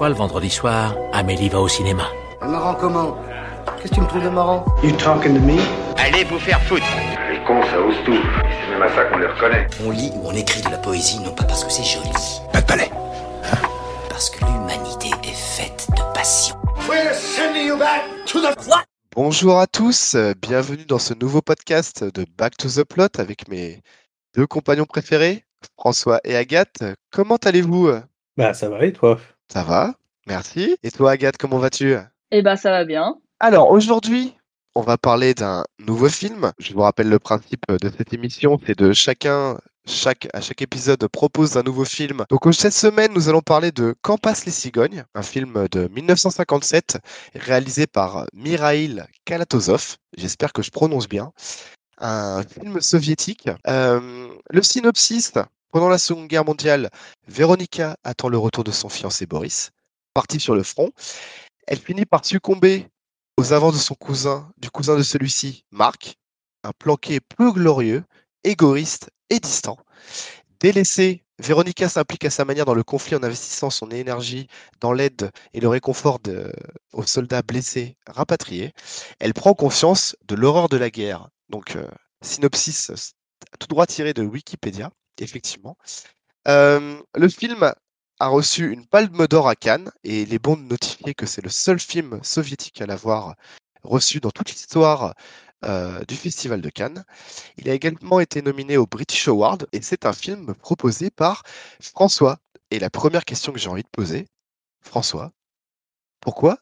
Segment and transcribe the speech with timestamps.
[0.00, 2.04] fois, le vendredi soir, Amélie va au cinéma.
[2.40, 3.18] Marrant comment
[3.76, 5.58] Qu'est-ce que tu me trouves de marrant You talking to me?
[5.98, 6.86] Allez vous faire foutre
[7.30, 8.16] Les cons, ça ose tout.
[8.16, 9.66] C'est même à ça qu'on les reconnaît.
[9.84, 12.08] On lit ou on écrit de la poésie non pas parce que c'est joli,
[12.50, 12.90] Pas de palais.
[14.08, 16.56] parce que l'humanité est faite de passion.
[16.88, 18.56] We're sending you back to the...
[19.14, 23.82] Bonjour à tous, bienvenue dans ce nouveau podcast de Back to the Plot avec mes
[24.34, 25.44] deux compagnons préférés,
[25.78, 26.84] François et Agathe.
[27.12, 27.90] Comment allez-vous?
[28.38, 29.18] Bah ça va et toi?
[29.52, 29.94] Ça va,
[30.28, 30.76] merci.
[30.84, 31.96] Et toi Agathe, comment vas-tu?
[32.30, 33.16] Eh ben, ça va bien.
[33.40, 34.36] Alors aujourd'hui,
[34.76, 36.52] on va parler d'un nouveau film.
[36.60, 41.04] Je vous rappelle le principe de cette émission, c'est de chacun, chaque, à chaque épisode
[41.08, 42.24] propose un nouveau film.
[42.30, 46.98] Donc cette semaine, nous allons parler de Quand passent les cigognes, un film de 1957
[47.34, 49.96] réalisé par Mikhail Kalatozov.
[50.16, 51.32] J'espère que je prononce bien.
[51.98, 53.48] Un film soviétique.
[53.66, 55.32] Euh, le synopsis,
[55.70, 56.90] pendant la Seconde Guerre mondiale,
[57.28, 59.70] Véronica attend le retour de son fiancé Boris,
[60.14, 60.90] parti sur le front.
[61.66, 62.88] Elle finit par succomber
[63.36, 66.16] aux avances de son cousin, du cousin de celui-ci, Marc,
[66.64, 68.04] un planqué peu glorieux,
[68.44, 69.78] égoïste et distant.
[70.60, 74.46] Délaissée, Véronica s'implique à sa manière dans le conflit en investissant son énergie
[74.80, 76.52] dans l'aide et le réconfort de-
[76.92, 78.72] aux soldats blessés rapatriés.
[79.20, 81.28] Elle prend conscience de l'horreur de la guerre.
[81.48, 81.86] Donc, euh,
[82.20, 83.14] synopsis s-
[83.58, 84.90] tout droit tiré de Wikipédia,
[85.22, 85.76] effectivement.
[86.46, 87.72] Le film
[88.18, 91.42] a reçu une palme d'or à Cannes et il est bon de notifier que c'est
[91.42, 93.34] le seul film soviétique à l'avoir
[93.82, 95.14] reçu dans toute l'histoire
[96.08, 97.04] du Festival de Cannes.
[97.58, 101.42] Il a également été nominé au British Award et c'est un film proposé par
[101.80, 102.38] François.
[102.70, 104.26] Et la première question que j'ai envie de poser,
[104.82, 105.32] François,
[106.20, 106.58] pourquoi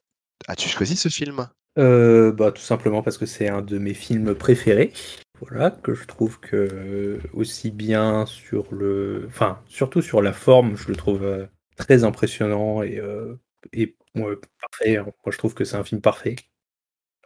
[0.46, 1.48] as-tu choisi ce film?
[1.78, 4.92] Euh, Bah tout simplement parce que c'est un de mes films préférés.
[5.40, 9.24] Voilà, que je trouve que euh, aussi bien sur le...
[9.28, 13.36] Enfin, surtout sur la forme, je le trouve euh, très impressionnant et, euh,
[13.72, 14.98] et ouais, parfait.
[14.98, 16.36] Moi je trouve que c'est un film parfait.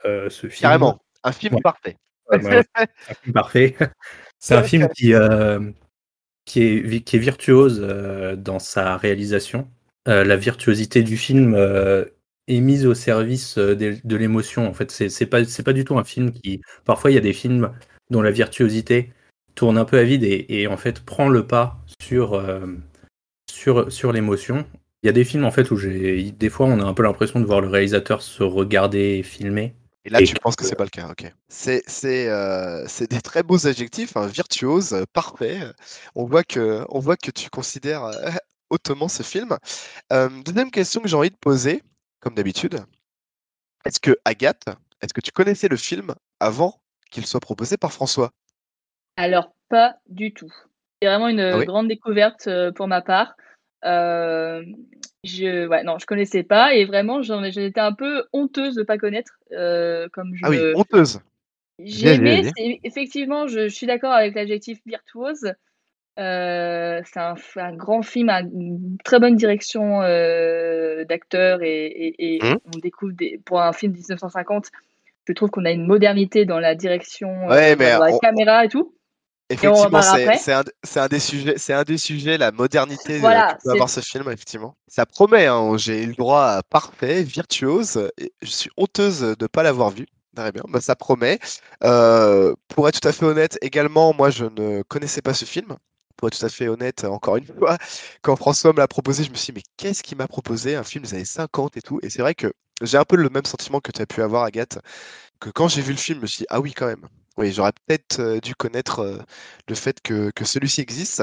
[0.05, 0.63] Ce film.
[0.63, 1.61] Carrément, un film Ouais.
[1.63, 1.97] parfait.
[2.31, 3.77] Ouais, un film parfait.
[4.45, 5.15] C'est un film qui,
[6.45, 9.71] qui, est, qui est virtuose euh, dans sa réalisation.
[10.09, 12.05] Euh, la virtuosité du film euh,
[12.49, 14.67] est mise au service de, de l'émotion.
[14.67, 16.61] En fait, c'est pas, c'est pas du tout un film qui.
[16.85, 17.73] Parfois, il y a des films
[18.13, 19.13] dont la virtuosité
[19.55, 22.67] tourne un peu à vide et, et en fait prend le pas sur, euh,
[23.51, 24.65] sur, sur l'émotion.
[25.03, 27.03] Il y a des films en fait où j'ai des fois on a un peu
[27.03, 29.75] l'impression de voir le réalisateur se regarder et filmer.
[30.05, 31.33] Et là, Et tu penses que c'est pas le cas, ok.
[31.49, 35.61] C'est c'est euh, c'est des très beaux adjectifs, hein, virtuose, parfait.
[36.17, 38.31] On voit que on voit que tu considères euh,
[38.71, 39.57] hautement ce film.
[40.13, 41.83] Euh, deuxième question que j'ai envie de poser,
[42.21, 42.81] comme d'habitude,
[43.85, 44.65] est-ce que Agathe,
[45.03, 46.82] est-ce que tu connaissais le film avant
[47.13, 48.31] qu'il soit proposé par François
[49.17, 50.53] Alors, pas du tout.
[51.01, 53.37] C'est vraiment une Ah oui grande découverte euh, pour ma part.
[53.85, 54.65] Euh,
[55.25, 59.33] je, ouais, non, je connaissais pas et vraiment, j'étais un peu honteuse de pas connaître.
[59.53, 61.21] euh, comme je Ah oui, me- honteuse.
[61.79, 62.43] J'ai aimé,
[62.85, 65.53] effectivement, je, je suis d'accord avec l'adjectif virtuose.
[66.19, 72.37] Euh, c'est un, un grand film, un- une très bonne direction euh, d'acteurs et, et-
[72.37, 72.59] et Mhm.
[72.67, 74.71] on découvre des, pour un film de 1950,
[75.27, 78.19] je trouve qu'on a une modernité dans la direction, euh, Ouais, mais dans la on-
[78.19, 78.95] caméra et tout?
[79.51, 80.53] Effectivement, c'est
[80.99, 84.01] un, des sujets, c'est un des sujets, la modernité euh, Voilà, que peut avoir ce
[84.01, 84.75] film, effectivement.
[84.89, 89.37] Ça promet, hein, j'ai eu le droit à parfait, virtuose, et je suis honteuse de
[89.39, 90.07] ne pas l'avoir vu.
[90.35, 91.39] Très bien, bah, ça promet.
[91.85, 95.77] Euh, pour être tout à fait honnête, également, moi, je ne connaissais pas ce film.
[96.17, 97.77] Pour être tout à fait honnête, encore une fois,
[98.23, 100.77] quand François me l'a proposé, je me suis dit, mais qu'est-ce qu'il m'a proposé?
[100.77, 101.99] Un film des années 50 et tout.
[102.03, 102.51] Et c'est vrai que
[102.83, 104.79] j'ai un peu le même sentiment que tu as pu avoir, Agathe,
[105.41, 107.09] que quand j'ai vu le film, je me suis dit, ah oui, quand même.
[107.37, 109.19] Oui, j'aurais peut-être euh, dû connaître euh,
[109.69, 111.23] le fait que, que celui-ci existe.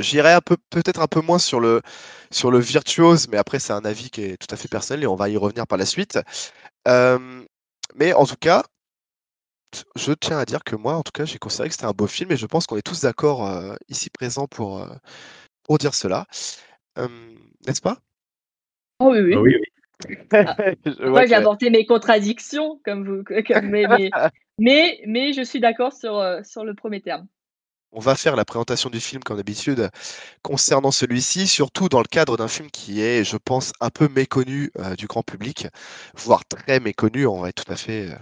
[0.00, 1.82] J'irai un peu, peut-être un peu moins sur le,
[2.30, 5.06] sur le virtuose, mais après, c'est un avis qui est tout à fait personnel et
[5.06, 6.18] on va y revenir par la suite.
[6.88, 7.44] Euh,
[7.94, 8.64] mais en tout cas,
[9.96, 12.06] je tiens à dire que moi, en tout cas, j'ai considéré que c'était un beau
[12.06, 14.88] film et je pense qu'on est tous d'accord euh, ici présents pour, euh,
[15.64, 16.26] pour dire cela.
[16.98, 17.08] Euh,
[17.66, 17.98] n'est-ce pas?
[19.00, 19.34] Oh oui, oui.
[19.34, 19.75] Ah oui, oui.
[20.32, 24.10] Moi, j'ai que- apporté mes contradictions, comme vous, comme, mais, mais,
[24.58, 27.26] mais, mais je suis d'accord sur, euh, sur le premier terme.
[27.92, 29.88] On va faire la présentation du film comme d'habitude
[30.42, 34.70] concernant celui-ci, surtout dans le cadre d'un film qui est, je pense, un peu méconnu
[34.78, 35.68] euh, du grand public,
[36.14, 38.14] voire très méconnu, on va être tout à fait euh,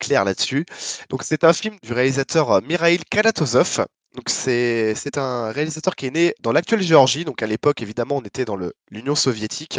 [0.00, 0.64] clair là-dessus.
[1.10, 3.86] Donc c'est un film du réalisateur Mikhail Kalatozov.
[4.16, 8.22] Donc c'est un réalisateur qui est né dans l'actuelle Géorgie, donc à l'époque évidemment on
[8.22, 8.58] était dans
[8.90, 9.78] l'Union soviétique,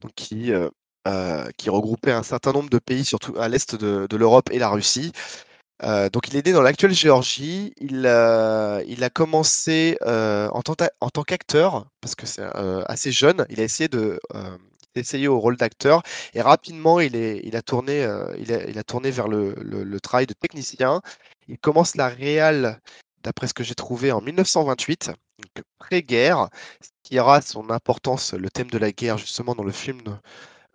[0.00, 0.68] donc qui euh,
[1.08, 4.68] euh, qui regroupait un certain nombre de pays, surtout à l'est de, l'Europe et la
[4.68, 5.10] Russie.
[5.82, 7.74] Euh, donc il est né dans l'actuelle Géorgie.
[7.80, 12.44] Il, euh, a commencé en tant, qu'acteur, parce que c'est
[12.86, 13.44] assez jeune.
[13.50, 14.20] Il a essayé de,
[15.26, 16.04] au rôle d'acteur
[16.34, 17.16] et rapidement il,
[17.56, 18.06] a tourné,
[19.10, 21.00] vers le, travail de technicien.
[21.48, 22.80] Il commence la réal,
[23.24, 26.48] d'après ce que j'ai trouvé, en 1928, donc pré-guerre,
[26.80, 30.20] ce qui aura son importance, le thème de la guerre justement dans le film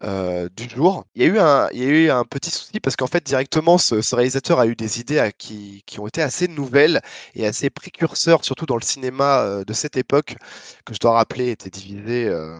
[0.03, 1.05] euh, du jour.
[1.15, 3.25] Il y, a eu un, il y a eu un petit souci parce qu'en fait,
[3.25, 7.01] directement, ce, ce, réalisateur a eu des idées à, qui, qui, ont été assez nouvelles
[7.33, 10.35] et assez précurseurs, surtout dans le cinéma euh, de cette époque,
[10.85, 12.27] que je dois rappeler était divisé.
[12.27, 12.59] Euh,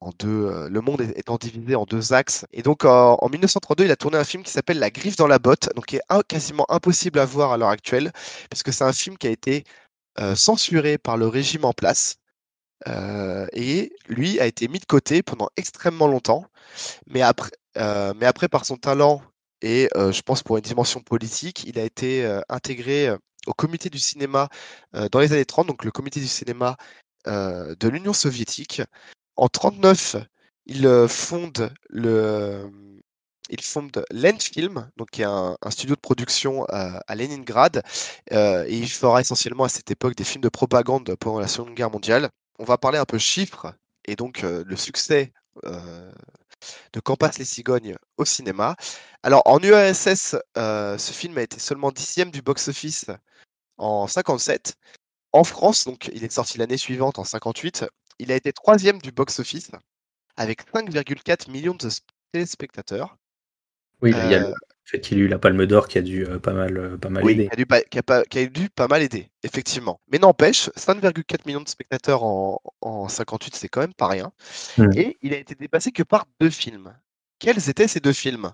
[0.00, 2.44] en deux, le monde étant divisé en deux axes.
[2.52, 5.26] Et donc en, en 1932, il a tourné un film qui s'appelle La griffe dans
[5.26, 8.12] la botte, donc qui est quasiment impossible à voir à l'heure actuelle,
[8.50, 9.64] puisque c'est un film qui a été
[10.34, 12.18] censuré par le régime en place.
[12.88, 16.44] Euh, et lui a été mis de côté pendant extrêmement longtemps.
[17.06, 19.22] Mais après, euh, mais après par son talent
[19.62, 23.10] et euh, je pense pour une dimension politique, il a été intégré
[23.46, 24.48] au comité du cinéma
[25.12, 26.76] dans les années 30, donc le comité du cinéma
[27.26, 28.82] de l'Union soviétique.
[29.36, 30.16] En 39,
[30.66, 32.70] il fonde le
[33.50, 37.82] il fonde Lenfilm, donc qui est un, studio de production à, Leningrad,
[38.30, 41.90] et il fera essentiellement à cette époque des films de propagande pendant la Seconde Guerre
[41.90, 43.74] mondiale on va parler un peu chiffres
[44.04, 48.76] et donc le succès de Quand passent les cigognes au cinéma.
[49.22, 53.06] Alors en URSS, ce film a été seulement dixième du box-office
[53.76, 54.74] en 57.
[55.32, 57.86] En France, donc il est sorti l'année suivante en 58,
[58.20, 59.72] il a été troisième du box-office
[60.36, 61.88] avec 5,4 millions de
[62.32, 63.16] téléspectateurs.
[64.00, 64.52] Oui, il y a
[64.84, 67.24] le fait qu'il ait eu la Palme d'Or qui a dû pas mal, pas mal
[67.24, 67.48] oui, aider.
[67.48, 70.00] Qui a, dû, qui, a pas, qui a, dû, pas mal aider, effectivement.
[70.10, 74.32] Mais n'empêche, 5,4 millions de spectateurs en, en 58, c'est quand même pas rien.
[74.76, 74.90] Mmh.
[74.96, 76.94] Et il a été dépassé que par deux films.
[77.38, 78.52] Quels étaient ces deux films,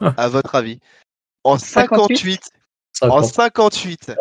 [0.00, 0.14] ah.
[0.16, 0.80] à votre avis?
[1.44, 2.40] En 58.
[2.92, 3.12] 58.
[3.12, 4.12] En 58.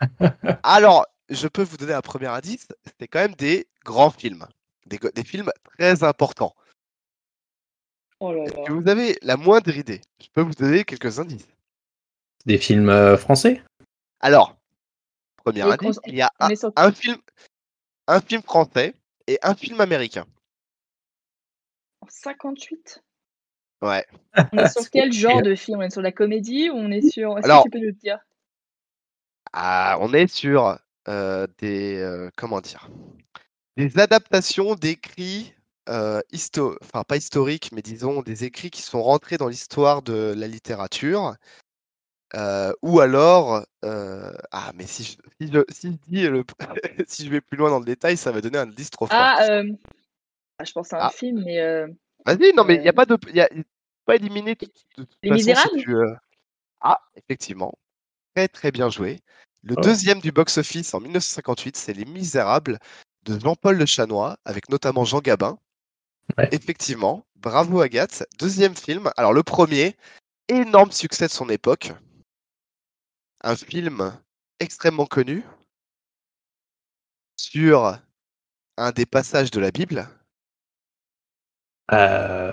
[0.62, 4.46] Alors, je peux vous donner un premier indice, c'était quand même des grands films.
[4.86, 6.54] Des, des films très importants.
[8.26, 8.64] Oh là là.
[8.64, 10.00] Que vous avez la moindre idée?
[10.18, 11.46] Je peux vous donner quelques indices.
[12.46, 13.62] Des films euh, français?
[14.20, 14.56] Alors,
[15.36, 17.18] premier indice, il y a un, un, film,
[18.06, 18.94] un film français
[19.26, 20.24] et un film américain.
[22.00, 23.02] En 58
[23.82, 24.06] Ouais.
[24.52, 25.80] On est sur quel genre de film?
[25.80, 27.36] On est sur la comédie ou on est sur.
[27.36, 28.18] Est-ce Alors, que tu peux nous dire?
[29.52, 30.78] Ah, On est sur
[31.08, 31.98] euh, des.
[31.98, 32.88] Euh, comment dire?
[33.76, 35.52] Des adaptations d'écrits
[35.88, 40.34] euh, histo enfin pas historiques, mais disons des écrits qui sont rentrés dans l'histoire de
[40.36, 41.34] la littérature.
[42.34, 46.44] Euh, ou alors, euh, ah mais si je, si je, si je dis le,
[47.06, 49.16] si je vais plus loin dans le détail, ça va donner un indice trop fort.
[49.20, 49.72] Ah, euh...
[50.58, 51.10] ah je pense à un Ah.
[51.10, 51.86] film, mais euh,
[52.26, 53.64] Vas-y, non mais il n'y a pas de, il y a il faut
[54.06, 55.78] pas éliminer de, de toute Les façon si Misérables?
[55.78, 56.14] tu, euh,
[56.80, 57.72] Ah, effectivement,
[58.34, 59.20] très très bien joué.
[59.62, 59.80] Le Oh.
[59.82, 62.78] deuxième du box-office en 1958, c'est Les Misérables
[63.22, 65.58] de Jean-Paul Le Chanois, avec notamment Jean Gabin.
[66.38, 66.48] Ouais.
[66.52, 68.24] Effectivement, bravo Agathe.
[68.38, 69.10] Deuxième film.
[69.16, 69.96] Alors le premier,
[70.48, 71.92] énorme succès de son époque.
[73.42, 74.18] Un film
[74.60, 75.44] extrêmement connu
[77.36, 77.98] sur
[78.76, 80.08] un des passages de la Bible.
[81.92, 82.52] Euh,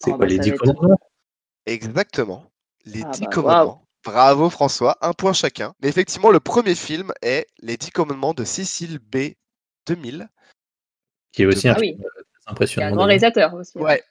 [0.00, 0.98] C'est Ah, quoi bah, les dix commandements?
[1.66, 2.50] Exactement.
[2.84, 3.86] Les Ah Dix bah, Commandements.
[4.04, 5.74] Bravo François, un point chacun.
[5.80, 9.32] Mais effectivement, le premier film est Les Dix Commandements de Cécile B.
[9.86, 10.28] 2000.
[11.32, 12.88] Qui est aussi un Ah film euh, impressionnant.
[12.88, 13.72] un grand réalisateur aussi.
[13.78, 13.82] hein.
[13.82, 14.02] Ouais.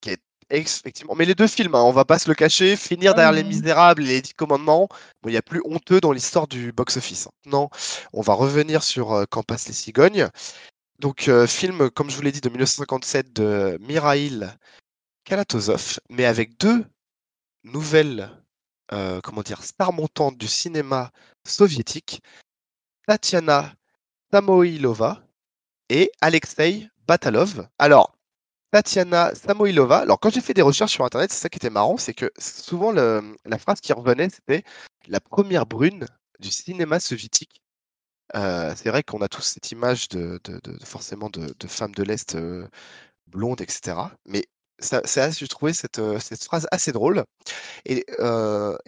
[0.00, 0.20] Qui est
[0.50, 1.14] effectivement.
[1.14, 3.44] Mais les deux films, hein, on va pas se le cacher, finir derrière Les.
[3.44, 4.88] Misérables et Les Dix Commandements,
[5.22, 7.28] bon, il y a plus honteux dans l'histoire du box-office.
[7.46, 7.68] Non,
[8.12, 10.28] on va revenir sur euh, Quand passent les cigognes.
[10.98, 14.48] Donc, euh, film, comme je vous l'ai dit, de 1957 de Mirail
[15.24, 16.84] Kalatozov, mais avec deux
[17.64, 18.30] nouvelles,
[18.92, 21.10] euh, comment dire, stars montantes du cinéma
[21.46, 22.22] soviétique,
[23.06, 23.72] Tatiana
[24.32, 25.22] Samoilova
[25.88, 27.66] et Alexei Batalov.
[27.78, 28.14] Alors,
[28.70, 31.96] Tatiana Samoilova, alors quand j'ai fait des recherches sur Internet, c'est ça qui était marrant,
[31.96, 34.62] c'est que souvent la phrase qui revenait, c'était
[35.06, 36.06] la première brune
[36.38, 37.62] du cinéma soviétique.
[38.36, 40.38] Euh, c'est vrai qu'on a tous cette image de,
[40.84, 42.68] forcément de, femmes de l'Est euh,
[43.26, 43.96] blondes, etc.
[44.26, 44.44] Mais
[44.78, 45.00] ça,
[45.30, 47.24] j'ai trouvé cette, euh, cette phrase assez drôle.
[47.86, 48.04] Et,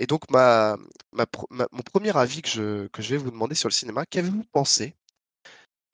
[0.06, 4.94] donc, mon premier avis que je vais vous demander sur le cinéma, qu'avez-vous pensé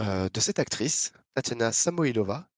[0.01, 2.49] euh, de cette actrice, Tatiana Samoilova?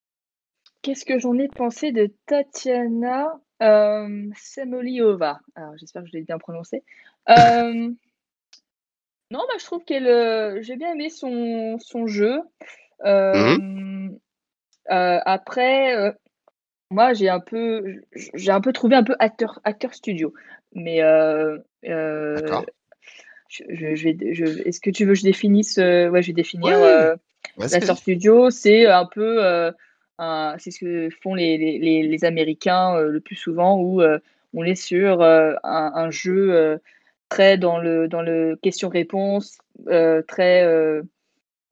[0.81, 3.27] Qu'est-ce que j'en ai pensé de Tatiana
[3.61, 6.83] euh, Semoliova Alors, j'espère que je l'ai bien prononcé.
[7.29, 7.91] Euh,
[9.31, 10.61] non, bah, je trouve qu'elle.
[10.63, 12.41] j'ai bien aimé son, son jeu.
[13.05, 14.09] Euh,
[14.89, 16.15] après,
[16.91, 18.01] moi, j'ai un peu,
[18.33, 20.33] j'ai un peu trouvé un peu acteur, acteur studio.
[20.73, 21.01] Mais
[22.33, 22.65] D'accord.
[23.49, 26.33] je, je- je vais, je- est-ce que tu veux que je définisse Ouais, je vais
[26.33, 26.79] définir.
[26.79, 27.15] Ouais,
[27.59, 27.97] L'acteur vas-y.
[27.97, 29.71] studio, c'est un peu euh,
[30.57, 34.01] c'est ce que font les, les, les Américains le plus souvent, où
[34.53, 36.79] on est sur un, un, jeu
[37.29, 39.57] très dans le, dans le question-réponse,
[40.27, 41.01] très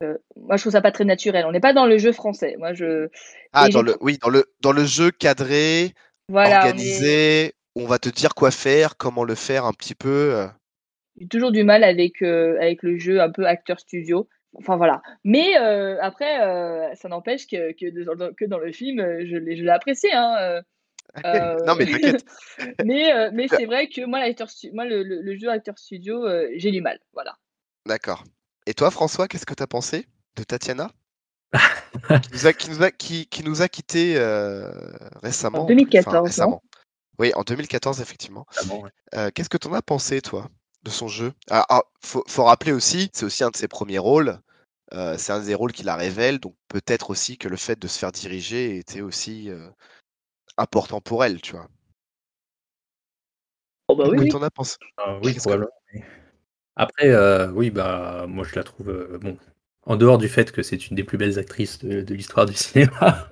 [0.01, 1.46] moi, je trouve ça pas très naturel.
[1.48, 2.56] On n'est pas dans le jeu français.
[2.60, 3.10] Moi, je.
[3.53, 5.94] Ah, dans le, oui, dans le, dans le jeu cadré,
[6.32, 10.48] organisé, on, va te dire quoi faire, comment le faire un petit peu.
[11.20, 14.27] J'ai toujours du mal avec, avec le jeu un peu acteur studio.
[14.58, 15.02] Enfin voilà.
[15.24, 20.12] Mais après, ça n'empêche que, que, que, dans le film, je l'ai apprécié.
[20.14, 20.62] Hein,
[21.66, 22.26] non, mais t'inquiète.
[22.86, 24.20] mais mais c'est vrai que moi,
[24.74, 27.00] moi le, le, jeu acteur studio, j'ai du mal.
[27.14, 27.36] Voilà.
[27.86, 28.24] D'accord.
[28.66, 30.92] Et toi, François, qu'est-ce que tu as pensé de Tatiana
[32.22, 34.70] qui, nous a, qui, nous a, qui, nous a quittés euh,
[35.24, 35.64] récemment.
[35.64, 36.44] En 2014.
[37.20, 38.46] Oui, en 2014, effectivement.
[39.16, 40.50] Euh, qu'est-ce que tu en as pensé, toi,
[40.84, 41.34] de son jeu?
[41.50, 44.40] Ah, ah faut, faut, rappeler aussi, c'est aussi un de ses premiers rôles.
[44.94, 47.88] Euh, c'est un des rôles qui la révèle, donc peut-être aussi que le fait de
[47.88, 49.50] se faire diriger était aussi
[50.58, 51.67] important pour elle, tu vois?
[53.89, 54.34] Oh bah oui, oui.
[54.34, 54.75] en as pensé?
[54.98, 55.72] Ah, Oui, probablement.
[56.75, 59.38] Après, euh, oui, bah, moi je la trouve euh, bon.
[59.86, 63.29] En dehors du fait que c'est une des plus belles actrices de, l'histoire du cinéma.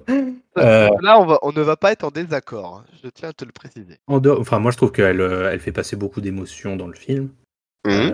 [0.58, 2.78] Euh, Là, on, va, on ne va pas être en désaccord.
[2.78, 2.86] Hein.
[3.04, 3.98] Je tiens à te le préciser.
[4.08, 7.30] En dehors, enfin, moi je trouve qu'elle elle fait passer beaucoup d'émotions dans le film.
[7.86, 8.10] Mmh.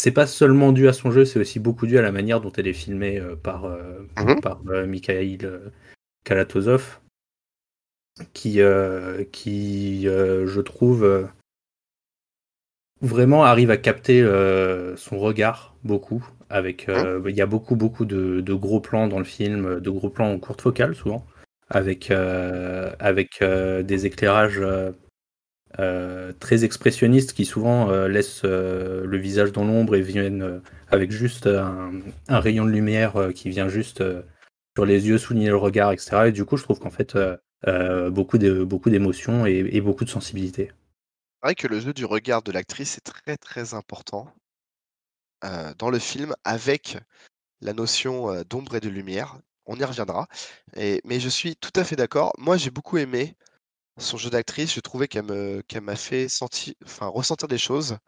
[0.00, 2.52] C'est pas seulement dû à son jeu, c'est aussi beaucoup dû à la manière dont
[2.52, 4.40] elle est filmée par, mmh.
[4.42, 5.38] par Mikhail
[6.24, 7.00] Kalatozov,
[8.32, 8.60] qui,
[9.32, 11.28] qui je trouve,
[13.00, 16.26] vraiment arrive à capter euh, son regard beaucoup.
[16.48, 20.10] Avec, euh, il y a beaucoup beaucoup de, gros plans dans le film, de gros
[20.10, 21.24] plans en courte focale souvent,
[21.68, 24.60] avec euh, avec des éclairages
[25.76, 30.60] très expressionnistes qui souvent laissent le visage dans l'ombre et viennent
[30.90, 31.92] avec juste un,
[32.28, 34.02] rayon de lumière qui vient juste
[34.76, 36.24] sur les yeux, souligner le regard, etc.
[36.26, 37.16] Et du coup, je trouve qu'en fait,
[38.10, 40.72] beaucoup de beaucoup d'émotions et beaucoup de sensibilité.
[41.42, 44.30] C'est vrai que le jeu du regard de l'actrice est très très important
[45.78, 46.98] dans le film avec
[47.60, 49.38] la notion d'ombre et de lumière.
[49.66, 50.26] On y reviendra.
[50.76, 52.32] mais je suis tout à fait d'accord.
[52.38, 53.36] Moi, j'ai beaucoup aimé
[53.98, 54.74] son jeu d'actrice.
[54.74, 55.24] Je trouvais qu'elle
[55.82, 56.26] m'a fait
[57.00, 57.98] ressentir des choses.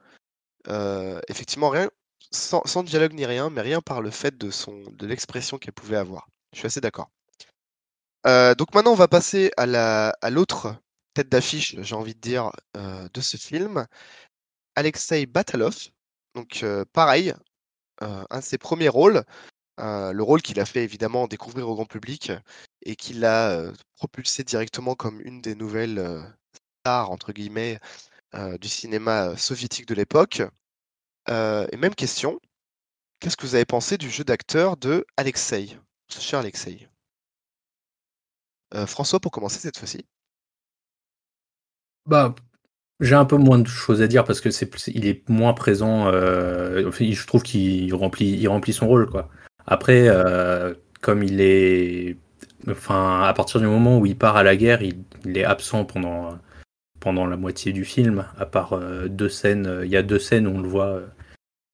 [1.28, 1.90] effectivement, rien,
[2.30, 6.28] sans, dialogue ni rien, mais rien par le fait de, l'expression qu'elle pouvait avoir.
[6.52, 7.10] Je suis assez d'accord.
[8.24, 10.74] donc maintenant, on va passer à la, à l'autre
[11.14, 13.86] tête d'affiche, j'ai envie de dire, de ce film.
[14.74, 15.90] Alexei Batalov,
[16.34, 17.34] donc pareil,
[18.00, 19.24] un de ses premiers rôles,
[19.78, 22.32] le rôle qu'il a fait évidemment découvrir au grand public
[22.84, 26.22] et qui l'a propulsé directement comme une des nouvelles
[26.80, 27.78] stars, entre guillemets,
[28.60, 30.42] du cinéma soviétique de l'époque.
[31.28, 32.38] et même question,
[33.20, 36.88] qu'est-ce que vous avez pensé du jeu d'acteur de Alexei, ce cher Alexei?
[38.86, 40.04] François, pour commencer cette fois-ci.
[42.06, 42.34] Bah,
[43.00, 46.06] j'ai un peu moins de choses à dire parce que c'est il est moins présent.
[46.06, 49.28] Euh, je trouve qu'il remplit, il remplit son rôle quoi.
[49.66, 52.16] Après, euh, comme il est,
[52.68, 55.04] enfin, à partir du moment où il part à la guerre, il,
[55.36, 56.38] est absent pendant
[57.00, 58.26] pendant la moitié du film.
[58.38, 61.02] À part euh, deux scènes, il y a deux scènes où on le voit,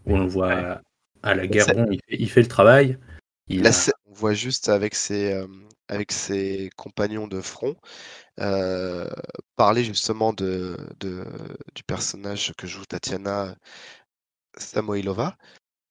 [0.07, 0.81] où on le voit
[1.23, 1.67] à, la guerre.
[1.75, 2.99] Bon, il, fait, le travail.
[3.49, 5.45] Il on voit juste avec ses
[5.89, 7.75] avec ses compagnons de front
[8.41, 9.09] euh,
[9.57, 13.57] parler justement de, du personnage que joue Tatiana
[14.57, 15.37] Samoilova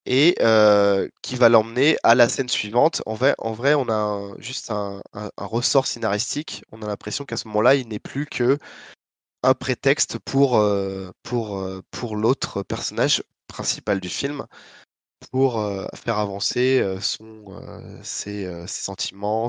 [0.08, 3.02] et euh, qui va l'emmener à la scène suivante.
[3.06, 5.02] En vrai, en vrai on a juste un,
[5.36, 6.64] ressort scénaristique.
[6.72, 8.58] On a l'impression qu'à ce moment-là, il n'est plus que
[9.42, 14.46] un prétexte pour, euh, pour, pour l'autre personnage principal du film
[15.30, 15.60] pour
[15.94, 17.60] faire avancer son,
[18.04, 19.48] ses, ses, sentiments,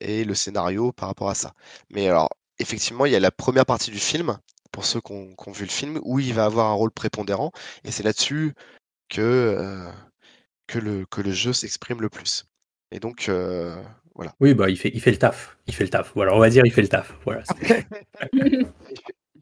[0.00, 1.54] et le scénario par rapport à ça.
[1.90, 4.38] Mais alors, effectivement, il y a la première partie du film,
[4.70, 7.52] pour ceux qui ont, vu le film, où il va avoir un rôle prépondérant,
[7.84, 8.54] et c'est là-dessus
[9.12, 9.90] que, euh,
[10.66, 12.46] que, le, que le jeu s'exprime le plus.
[12.90, 13.76] Et donc, euh,
[14.14, 14.34] voilà.
[14.40, 15.58] Oui, bah, il fait, il fait le taf.
[15.66, 16.12] Il fait le taf.
[16.14, 17.14] Voilà, on va dire il fait le taf.
[17.24, 17.42] Voilà,
[18.32, 18.66] il,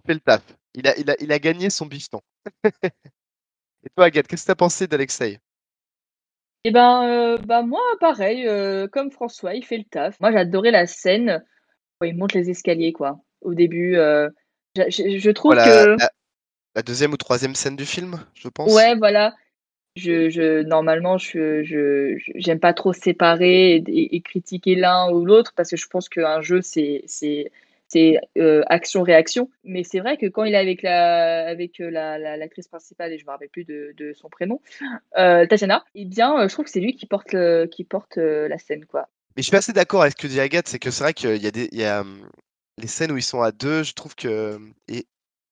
[0.06, 0.42] fait, le taf.
[0.74, 2.20] Il a, il a, il a gagné son bifton.
[2.64, 5.38] et toi, Agathe, qu'est-ce que tu as pensé d'Alexei?
[6.64, 10.18] Et ben, euh, bah, moi pareil, euh, comme François, il fait le taf.
[10.20, 11.44] Moi, j'ai adoré la scène
[12.00, 14.28] où il monte les escaliers, quoi, au début, euh,
[14.76, 15.96] je trouve que
[16.74, 18.72] la deuxième ou troisième scène du film, je pense?
[18.72, 19.34] ouais, voilà.
[20.00, 25.86] Je normalement, je j'aime pas trop séparer et critiquer l'un ou l'autre parce que je
[25.88, 29.50] pense qu'un jeu, c'est c'est euh, action-réaction.
[29.64, 33.18] Mais c'est vrai que quand il est avec la avec euh, la, l'actrice principale et
[33.18, 34.60] je me rappelle plus de, de son prénom,
[35.18, 37.34] euh, Tatiana, eh bien, je trouve que c'est lui qui porte
[37.70, 39.08] qui porte la scène quoi.
[39.36, 41.42] Mais je suis assez d'accord avec ce que dit Agathe, c'est que c'est vrai qu'il
[41.42, 42.28] y a des, il y a hum,
[42.78, 44.58] les scènes où ils sont à deux, je trouve que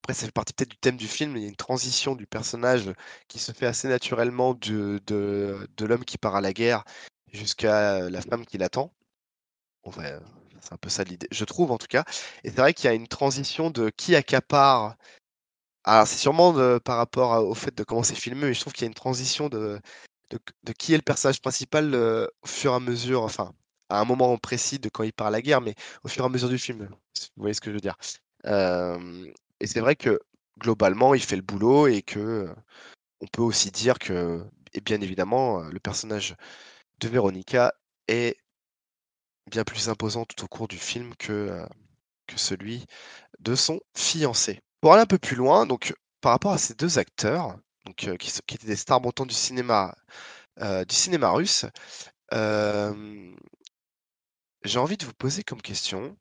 [0.08, 2.26] après ça fait partie peut-être du thème du film, il y a une transition du
[2.26, 2.90] personnage
[3.28, 6.82] qui se fait assez naturellement de, de, l'homme qui part à la guerre
[7.30, 8.90] jusqu'à la femme qui l'attend.
[9.92, 12.04] C'est un peu ça l'idée, je trouve en tout cas.
[12.42, 14.96] Et c'est vrai qu'il y a une transition de qui accapare.
[15.84, 18.84] Alors c'est sûrement par rapport au fait de comment c'est filmé, mais je trouve qu'il
[18.84, 19.78] y a une transition de,
[20.30, 23.52] de, qui est le personnage principal euh, au fur et à mesure, enfin
[23.90, 26.26] à un moment précis de quand il part à la guerre, mais au fur et
[26.26, 26.88] à mesure du film.
[26.88, 27.96] Vous voyez ce que je veux dire?
[28.46, 30.20] Euh, et c'est vrai que
[30.58, 32.48] globalement, il fait le boulot et que
[33.20, 36.36] on peut aussi dire que, et bien évidemment, le personnage
[37.00, 37.74] de Veronica
[38.08, 38.36] est
[39.50, 41.64] bien plus imposant tout au cours du film que,
[42.26, 42.86] que celui
[43.40, 44.60] de son fiancé.
[44.80, 48.54] Pour aller un peu plus loin, donc par rapport à ces deux acteurs, donc, qui,
[48.54, 49.94] étaient des stars montants du cinéma,
[50.60, 51.66] du cinéma russe,
[54.64, 56.16] j'ai envie de vous poser comme question,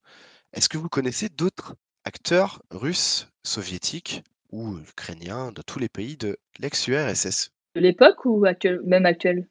[0.53, 1.75] est-ce que vous connaissez d'autres
[2.07, 4.23] acteurs russes, soviétiques
[4.53, 9.45] ou ukrainiens de tous les pays de l'ex-URSS De l'époque ou actuel, même actuel?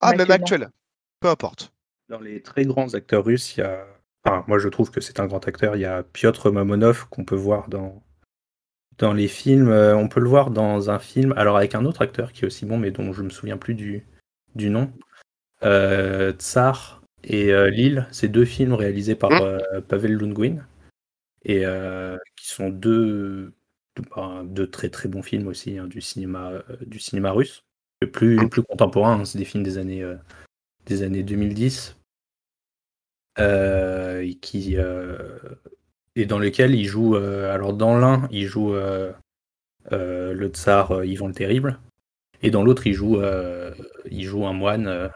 [0.00, 0.70] Ah, même actuel,
[1.20, 1.72] peu importe.
[2.08, 3.86] Dans les très grands acteurs russes, il y a.
[4.24, 5.76] Enfin, moi, je trouve que c'est un grand acteur.
[5.76, 8.02] Il y a Piotr Mamonov qu'on peut voir dans
[8.98, 9.68] dans les films.
[9.68, 12.46] Euh, on peut le voir dans un film, alors avec un autre acteur qui est
[12.46, 14.04] aussi bon, mais dont je me souviens plus du
[14.56, 14.90] du nom.
[15.62, 20.66] Euh, Tsar et euh, Lille, c'est deux films réalisés par euh, Pavel Lundgren
[21.44, 23.52] et euh, qui sont deux
[24.44, 27.64] deux très très bons films aussi hein, du cinéma euh, du cinéma russe,
[28.00, 28.48] Le plus Mmh.
[28.48, 29.20] plus contemporain.
[29.20, 30.16] hein, c'est des films des années euh,
[30.86, 31.96] des années 2010
[33.38, 35.38] euh, et qui euh,
[36.16, 41.34] et dans lequel il joue euh, alors dans l'un il joue le tsar Ivan le
[41.34, 41.78] Terrible
[42.42, 43.20] et dans l'autre il joue
[44.10, 45.10] il joue un moine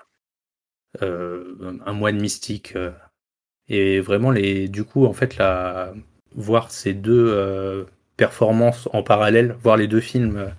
[1.00, 2.74] un moine mystique
[3.68, 5.94] et vraiment les du coup en fait la
[6.32, 7.84] voir ces deux euh,
[8.16, 10.50] performances en parallèle voir les deux films euh,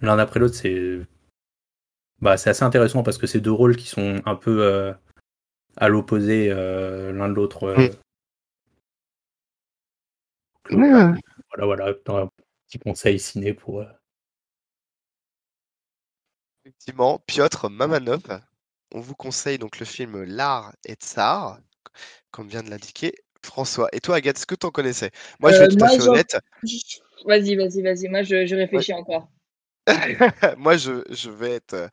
[0.00, 1.00] l'un après l'autre c'est
[2.20, 4.92] bah, c'est assez intéressant parce que c'est deux rôles qui sont un peu euh,
[5.76, 7.64] à l'opposé euh, l'un de l'autre.
[7.64, 7.88] euh.
[10.70, 12.28] Voilà, voilà, un
[12.68, 13.80] petit conseil ciné pour.
[13.80, 13.86] euh,
[16.64, 18.40] Effectivement, Piotr Mamanov.
[18.92, 21.58] On vous conseille donc le film L'art et Tsar,
[22.30, 23.88] comme vient de l'indiquer François.
[23.92, 25.10] Et toi, Agathe, est-ce que tu en connaissais?
[25.40, 26.38] Moi, je vais Euh, être tout moi, à fait honnête.
[27.26, 28.08] Vas-y, vas-y, vas-y.
[28.08, 29.28] Moi, je, je réfléchis encore.
[30.56, 31.90] Moi, je, je vais être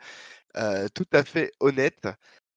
[0.55, 2.07] euh, tout à fait honnête.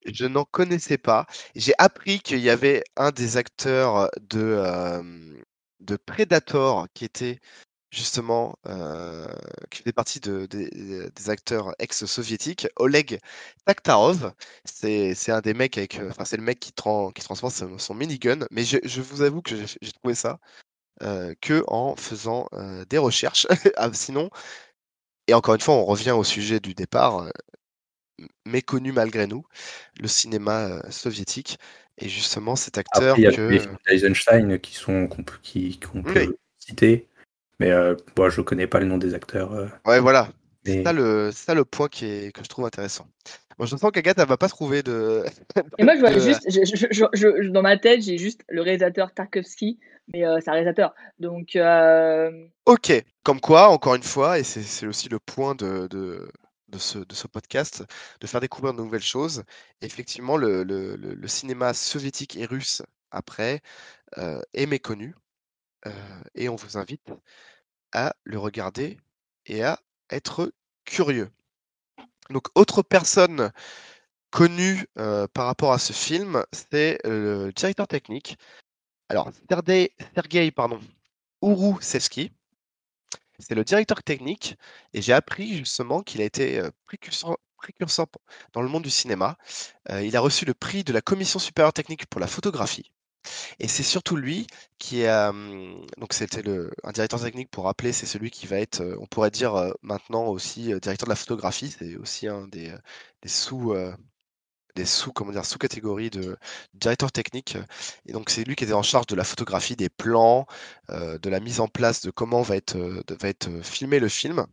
[0.06, 1.26] Je n'en connaissais pas.
[1.54, 5.02] J'ai appris qu'il y avait un des acteurs de, euh,
[5.80, 7.38] de Predator qui était
[7.90, 9.26] justement euh,
[9.70, 13.20] qui fait partie de, des- des acteurs ex-soviétiques, Oleg
[13.66, 14.32] Taktarov.
[14.64, 17.54] C'est c'est un des mecs avec, euh, enfin c'est le mec qui, tran- qui transporte
[17.54, 18.40] son, son minigun.
[18.50, 20.38] Mais je, je vous avoue que j'ai trouvé ça
[21.02, 23.46] euh, que en faisant euh, des recherches.
[23.76, 24.30] Ah, Sinon,
[25.28, 27.30] et encore une fois, on revient au sujet du départ, euh,
[28.46, 29.44] méconnu malgré nous,
[30.00, 31.58] le cinéma euh, soviétique.
[31.98, 33.40] Et justement, cet acteur Après, il y a que.
[33.48, 36.12] les films d'Eisenstein qui sont qu'on peut, qui, Oui.
[36.12, 37.08] peut citer,
[37.60, 39.52] mais euh, moi je connais pas le nom des acteurs.
[39.54, 40.28] euh, Ouais, voilà.
[40.64, 43.08] C'est ça le, c'est ça le point qui est, que je trouve intéressant.
[43.58, 45.24] Moi, je sens qu'Agathe, elle va pas trouver de.
[45.78, 48.42] Et moi, je vois de- juste, je- je- je- je- dans ma tête, j'ai juste
[48.48, 49.78] le réalisateur Tarkovsky,
[50.12, 50.94] mais euh, c'est un réalisateur.
[51.18, 52.30] Donc, euh,
[52.66, 52.92] Ok,
[53.22, 56.30] comme quoi, encore une fois, et c'est c'est aussi le point de, de,
[56.68, 57.84] de ce, de ce podcast,
[58.20, 59.44] de faire découvrir de nouvelles choses.
[59.82, 63.60] Effectivement, le, le, le- le cinéma soviétique et russe, après,
[64.18, 65.14] euh, est méconnu.
[65.86, 65.90] euh,
[66.34, 67.02] et on vous invite
[67.92, 68.98] à le regarder
[69.46, 70.52] et à être
[70.84, 71.30] curieux.
[72.30, 73.52] Donc, autre personne
[74.30, 78.38] connue euh, par rapport à ce film, c'est euh, le directeur technique.
[79.08, 80.80] Alors, Sergei, Sergei pardon,
[83.38, 84.56] c'est le directeur technique
[84.92, 87.36] et j'ai appris justement qu'il a été euh, précurseur,
[88.52, 89.36] dans le monde du cinéma.
[89.90, 92.90] Il a reçu le prix de la Commission supérieure technique pour la photographie.
[93.58, 94.46] Et c'est surtout lui
[94.78, 95.32] qui a.
[95.98, 96.42] Donc, c'était
[96.84, 100.66] un directeur technique, pour rappeler, c'est celui qui va être, on pourrait dire maintenant aussi,
[100.80, 101.74] directeur de la photographie.
[101.76, 102.72] C'est aussi un des,
[103.22, 103.74] des sous.
[104.76, 106.36] des sous comment dire sous-catégories de
[106.74, 107.56] directeur technique
[108.06, 110.46] et donc c'est lui qui était en charge de la photographie des plans
[110.88, 112.78] de la mise en place de comment va être
[113.20, 114.46] va être filmé le film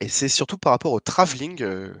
[0.00, 1.92] et c'est surtout par rapport au travelling euh,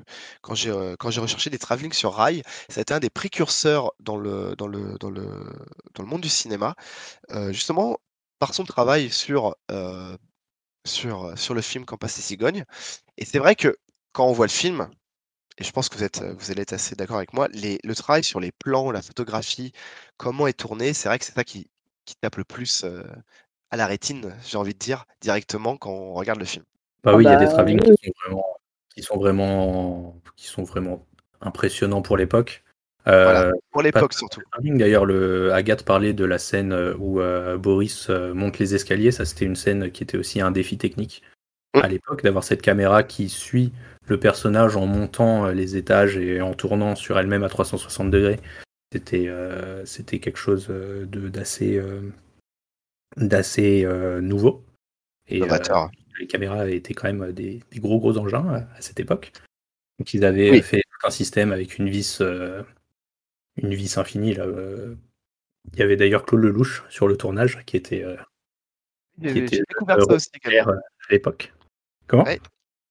[0.42, 4.54] quand j'ai recherché des travelling sur rail ça a été un des précurseurs dans le
[4.56, 5.26] dans le dans le
[5.94, 6.74] dans le monde du cinéma
[7.50, 7.98] justement
[8.38, 9.56] par son travail sur
[10.84, 12.64] sur sur le film Quand passe les cigognes
[13.16, 13.76] et c'est vrai que
[14.12, 14.88] quand on voit le film
[15.58, 17.94] et je pense que vous, êtes, vous allez être assez d'accord avec moi, les, le
[17.94, 19.72] travail sur les plans, la photographie,
[20.16, 21.70] comment est tourné, c'est vrai que c'est ça qui,
[22.04, 22.84] qui tape le plus
[23.70, 26.64] à la rétine, j'ai envie de dire, directement quand on regarde le film.
[27.04, 27.94] Bah Ah oui, il y a des bah, travelling oui.
[27.96, 28.60] qui sont vraiment,
[28.94, 31.06] qui sont vraiment, qui sont vraiment
[31.40, 32.64] impressionnants pour l'époque.
[33.06, 34.42] Voilà, Euh, pour l'époque surtout.
[34.52, 39.12] travelling, D'ailleurs, le Agathe parlait de la scène euh, où euh, Boris monte les escaliers.
[39.12, 41.22] Ça, c'était une scène qui était aussi un défi technique
[41.74, 41.80] Mm.
[41.80, 43.72] à l'époque, d'avoir cette caméra qui suit
[44.06, 48.40] le personnage en montant les étages et en tournant sur elle-même à 360 degrés.
[48.92, 52.00] C'était euh, c'était quelque chose de d'assez euh,
[53.18, 54.64] d'assez euh, nouveau.
[55.28, 55.58] Et euh.
[56.18, 59.32] Les caméras étaient quand même des, des gros gros engins à, à cette époque.
[59.98, 60.62] Donc ils avaient Oui.
[60.62, 62.62] fait un système avec une vis euh,
[63.56, 64.44] une vis infinie là.
[64.44, 64.94] euh.
[65.72, 68.16] Il y avait d'ailleurs Claude Lelouch sur le tournage qui était, euh,
[69.20, 70.72] qui J'ai était découvert euh, ça aussi également.
[70.72, 71.52] euh, à l'époque.
[72.06, 72.24] Comment?
[72.24, 72.40] Ouais.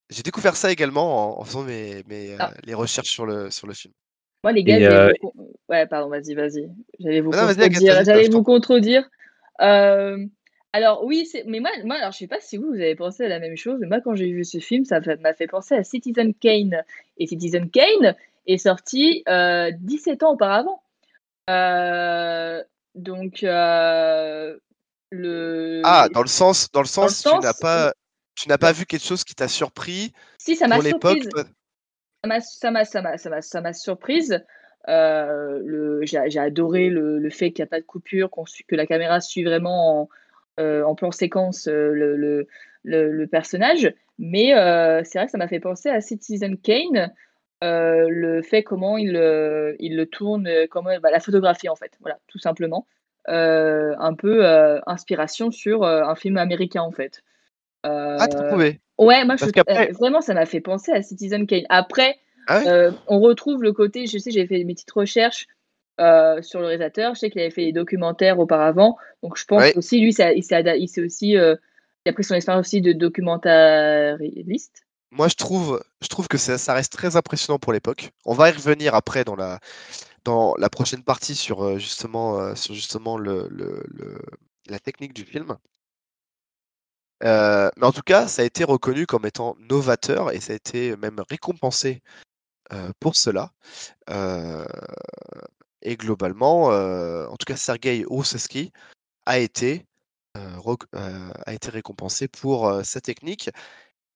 [0.09, 2.53] J'ai découvert ça également en, en faisant mes, mes, euh, Ah.
[2.65, 3.93] les recherches sur le, sur le film.
[4.43, 5.33] Moi, les gars, euh, vous
[5.69, 6.69] Ouais, pardon, vas-y, vas-y.
[6.99, 8.05] J'allais vous contredire.
[8.05, 8.43] J'allais vous.
[9.61, 10.25] Euh,
[10.73, 11.43] Alors, oui, c'est...
[11.45, 13.55] mais moi, moi, alors, je sais pas si vous, vous avez pensé à la même
[13.57, 16.83] chose, mais moi, quand j'ai vu ce film, ça m'a fait penser à Citizen Kane.
[17.17, 20.81] Et Citizen Kane est sorti euh, 17 ans auparavant.
[21.49, 22.63] Euh,
[22.95, 24.57] Donc, euh,
[25.11, 25.81] le...
[25.85, 27.93] Ah, dans le sens, dans le sens, tu sens, n'as pas,
[28.35, 31.29] tu n'as pas vu quelque chose qui t'a surpris si, ça m'a surprise.
[31.33, 34.43] ça m'a ça m'a ça m'a ça m'a ça m'a surprise
[34.89, 38.29] Euh, le j'ai adoré le, le fait qu'il n'y a pas de coupure
[38.67, 40.09] que la caméra suit vraiment en,
[40.59, 42.47] en plan séquence euh, le, le,
[42.83, 43.93] le, le personnage.
[44.19, 47.13] Mais euh, c'est vrai que ça m'a fait penser à Citizen Kane
[47.63, 51.75] euh, le fait comment il euh, il le tourne euh, comment bah, la photographie en
[51.75, 51.91] fait.
[52.01, 52.85] Voilà tout simplement.
[53.29, 57.23] Euh, un peu euh, inspiration sur euh, un film américain en fait.
[57.83, 58.79] Ah, t'as Euh, trouvé?
[58.97, 61.65] Ouais, moi, je, euh, vraiment, ça m'a fait penser à Citizen Kane.
[61.69, 62.17] Après,
[62.47, 62.67] Ah ouais?
[62.67, 65.47] euh, on retrouve le côté, je sais, j'ai fait mes petites recherches
[65.99, 67.15] euh, sur le réalisateur.
[67.15, 68.97] Je sais qu'il avait fait des documentaires auparavant.
[69.23, 69.77] Donc, je pense Ouais.
[69.77, 71.55] aussi, lui, ça, il s'est aussi, euh,
[72.05, 74.83] il a pris son expérience aussi de documentariste.
[75.11, 78.11] Moi, je trouve, je trouve que ça, ça reste très impressionnant pour l'époque.
[78.25, 79.59] On va y revenir après dans la,
[80.25, 84.21] dans la prochaine partie sur euh, justement, euh, sur justement le, le- le-
[84.67, 85.57] la technique du film.
[87.23, 90.55] Euh, mais en tout cas, ça a été reconnu comme étant novateur et ça a
[90.55, 92.01] été même récompensé
[92.73, 93.51] euh, pour cela.
[94.09, 94.65] Euh,
[95.81, 98.71] et globalement, euh, en tout cas, Sergei Roussevski
[99.25, 99.85] a été,
[100.37, 100.59] euh,
[100.95, 103.49] euh, a été récompensé pour sa technique.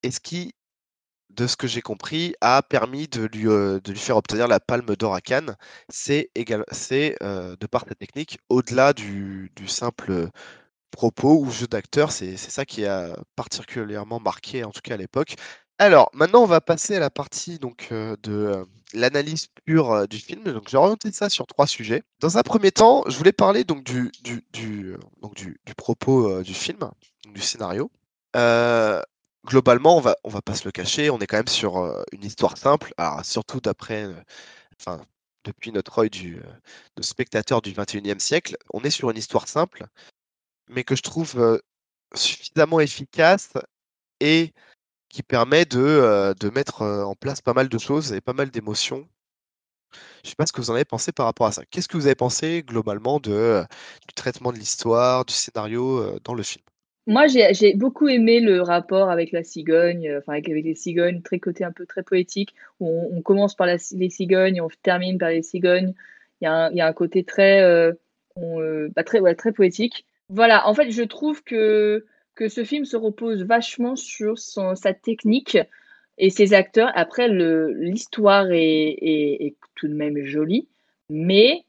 [0.04, 0.54] Et ce qui,
[1.30, 4.95] de ce que j'ai compris, a permis de lui, de lui faire obtenir la Palme
[4.95, 5.56] d'Or à Cannes,
[5.89, 10.30] c'est de par sa technique, au-delà du, du simple
[10.91, 15.36] propos ou jeu d'acteur, c'est ça qui a particulièrement marqué, en tout cas à l'époque.
[15.82, 20.06] Alors, maintenant, on va passer à la partie donc euh, de euh, l'analyse pure euh,
[20.06, 20.44] du film.
[20.44, 22.04] Donc, j'ai orienté ça sur trois sujets.
[22.20, 26.54] Dans un premier temps, je voulais parler donc du, du, donc du, du propos du
[26.54, 26.91] film,
[27.34, 27.89] du scénario.
[29.44, 31.80] Globalement, on va, on va pas se le cacher, on est quand même sur
[32.12, 32.94] une histoire simple.
[32.98, 34.08] Alors, surtout d'après,
[35.46, 36.39] depuis notre œil du,
[36.96, 39.88] de spectateur du 21e siècle, on est sur une histoire simple,
[40.70, 41.60] mais que je trouve
[42.13, 43.54] suffisamment efficace
[44.20, 44.54] et
[45.12, 48.34] qui permet de, euh, de mettre euh, en place pas mal de choses et pas
[48.34, 49.08] mal d'émotions.
[50.24, 51.63] Je sais pas ce que vous en avez pensé par rapport à ça.
[51.69, 53.63] Qu'est-ce que vous avez pensé globalement euh,
[54.08, 56.63] du traitement de l'histoire, du scénario dans le film?
[57.08, 61.63] Moi, j'ai beaucoup aimé le rapport avec la cigogne, enfin avec, les cigognes, très côté
[61.63, 65.41] un peu très poétique, où on, commence par les cigognes et on termine par les
[65.41, 65.93] cigognes.
[66.39, 67.91] Il y a un, côté très,
[68.38, 70.06] bah, très, ouais, très poétique.
[70.30, 74.94] Voilà, en fait, je trouve que, que ce film se repose vachement sur son, sa
[74.94, 75.58] technique
[76.17, 76.91] et ses acteurs.
[76.96, 80.67] Après, le- l'histoire est, est, est tout de même jolie,
[81.10, 81.65] mais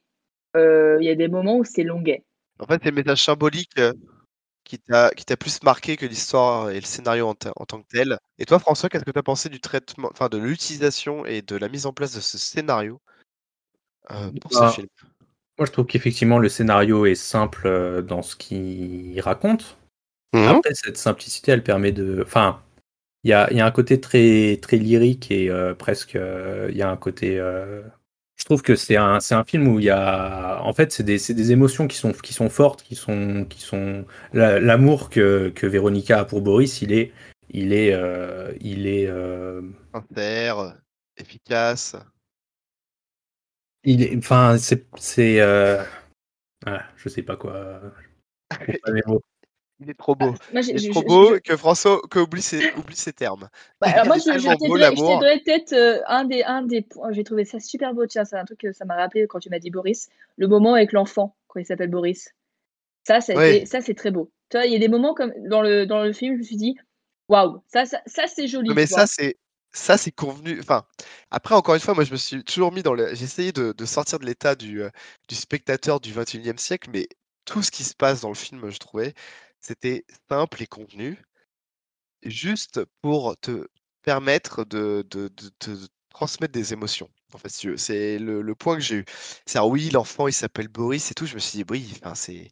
[0.57, 2.25] euh, il y a des moments où c'est longuet.
[2.59, 3.93] En fait, c'est le message symbolique euh,
[4.65, 7.89] qui t'a qui t'a plus marqué que l'histoire et le scénario en, en tant que
[7.89, 8.19] tel.
[8.39, 11.57] Et toi, François, qu'est-ce que tu as pensé du traitement, enfin de l'utilisation et de
[11.57, 13.01] la mise en place de ce scénario
[14.11, 14.89] euh, pour Bah, ce film
[15.59, 19.79] Moi, je trouve qu'effectivement, le scénario est simple euh, dans ce qu'il raconte.
[20.35, 20.49] Mhm.
[20.49, 22.23] Après, cette simplicité, elle permet de.
[22.25, 22.63] Enfin,
[23.25, 26.17] il y a, il y a un côté très, très lyrique et euh, presque.
[26.17, 27.39] euh, Il y a un côté.
[27.39, 27.83] euh,
[28.37, 30.61] Je trouve que c'est un, c'est un film où il y a.
[30.63, 33.45] En fait, c'est des, c'est des émotions qui sont, qui sont fortes, qui sont.
[33.49, 34.07] Qui sont...
[34.33, 37.13] la- L'amour que, que Véronica a pour Boris, il est.
[37.51, 37.93] Il est.
[37.93, 39.07] euh, il est.
[39.09, 39.61] euh,
[39.93, 40.79] Sincère,
[41.19, 41.97] efficace.
[43.85, 44.17] il est.
[44.17, 44.87] Enfin, c'est.
[44.97, 45.83] c'est euh,
[46.67, 47.81] ah, je sais pas quoi.
[48.67, 49.23] je pas les mots.
[49.83, 50.35] Il est trop beau.
[50.53, 53.49] Moi, j'ai- Il est trop beau que François que oublie ses, oublie ses termes.
[53.81, 54.49] Bah, alors moi, je, je
[55.43, 57.13] peut-être euh, un des, un des points.
[57.13, 58.07] J'ai trouvé ça super beau.
[58.07, 60.09] Tiens, c'est un truc que ça m'a rappelé quand tu m'as dit Boris.
[60.37, 62.31] Le moment avec l'enfant, quand il s'appelle Boris.
[63.05, 63.35] Ça, ça,
[63.81, 64.31] c'est très beau.
[64.51, 66.45] Tu vois, il y a des moments comme dans le, dans le film, je me
[66.45, 66.77] suis dit,
[67.29, 68.71] waouh, ça, ça, ça c'est joli.
[68.75, 69.37] Mais ça, c'est
[69.75, 70.61] ça, c'est convenu.
[70.61, 70.85] Enfin,
[71.31, 73.15] après, encore une fois, moi, je me suis toujours mis dans le.
[73.15, 74.91] J'ai essayé de, de sortir de l'état du, euh,
[75.29, 77.09] du spectateur du 21e siècle, mais
[77.47, 79.15] tout ce qui se passe dans le film, je trouvais,
[79.63, 81.19] c'était simple et convenu,
[82.23, 83.67] juste pour te
[84.03, 87.09] permettre de, de, de- de transmettre des émotions.
[87.33, 89.05] En fait, si c'est le, le point que j'ai eu.
[89.47, 91.27] C'est oui, l'enfant, il s'appelle Boris et tout.
[91.27, 92.51] Je me suis dit, oui, enfin, c'est.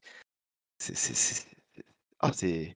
[2.20, 2.74] Ah, c'est.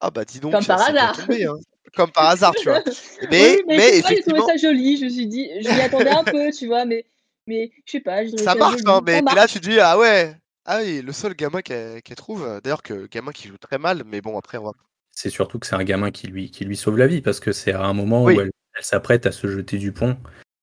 [0.00, 1.16] Ah, bah, dis donc, Comme par hasard.
[1.16, 1.56] tombé, hein.
[1.94, 2.82] Comme par hasard, tu vois.
[3.30, 4.96] Mais, Oui, mais, mais pas, j'ai trouvé effectivement, ça joli.
[4.96, 7.04] Je me suis dit, je m'y attendais un peu, tu vois, mais,
[7.46, 9.98] mais je sais pas, je ça marche, hein, mais Ça là, tu te dis, ah
[9.98, 10.36] ouais,
[10.68, 14.02] ah oui, le seul gamin qu'elle trouve, euh, d'ailleurs, que gamin qui joue très mal,
[14.06, 14.72] mais bon, après, on va.
[15.10, 17.50] C'est surtout que c'est un gamin qui lui, qui lui sauve la vie parce que
[17.52, 18.36] c'est à un moment Oui.
[18.36, 20.16] où elle, elle s'apprête à se jeter du pont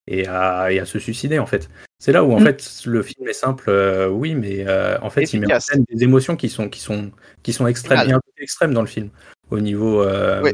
[0.07, 1.69] et à, et à se suicider en fait.
[1.99, 2.45] C'est là où en Mm.
[2.45, 5.83] fait le film est simple, euh, oui, mais euh, en fait il met en scène
[5.89, 7.11] des émotions qui sont, qui sont,
[7.43, 7.97] qui sont extrêmes.
[7.97, 8.07] Réel.
[8.07, 9.09] Il y a un côté extrême dans le film
[9.49, 10.53] au niveau euh, Ouais.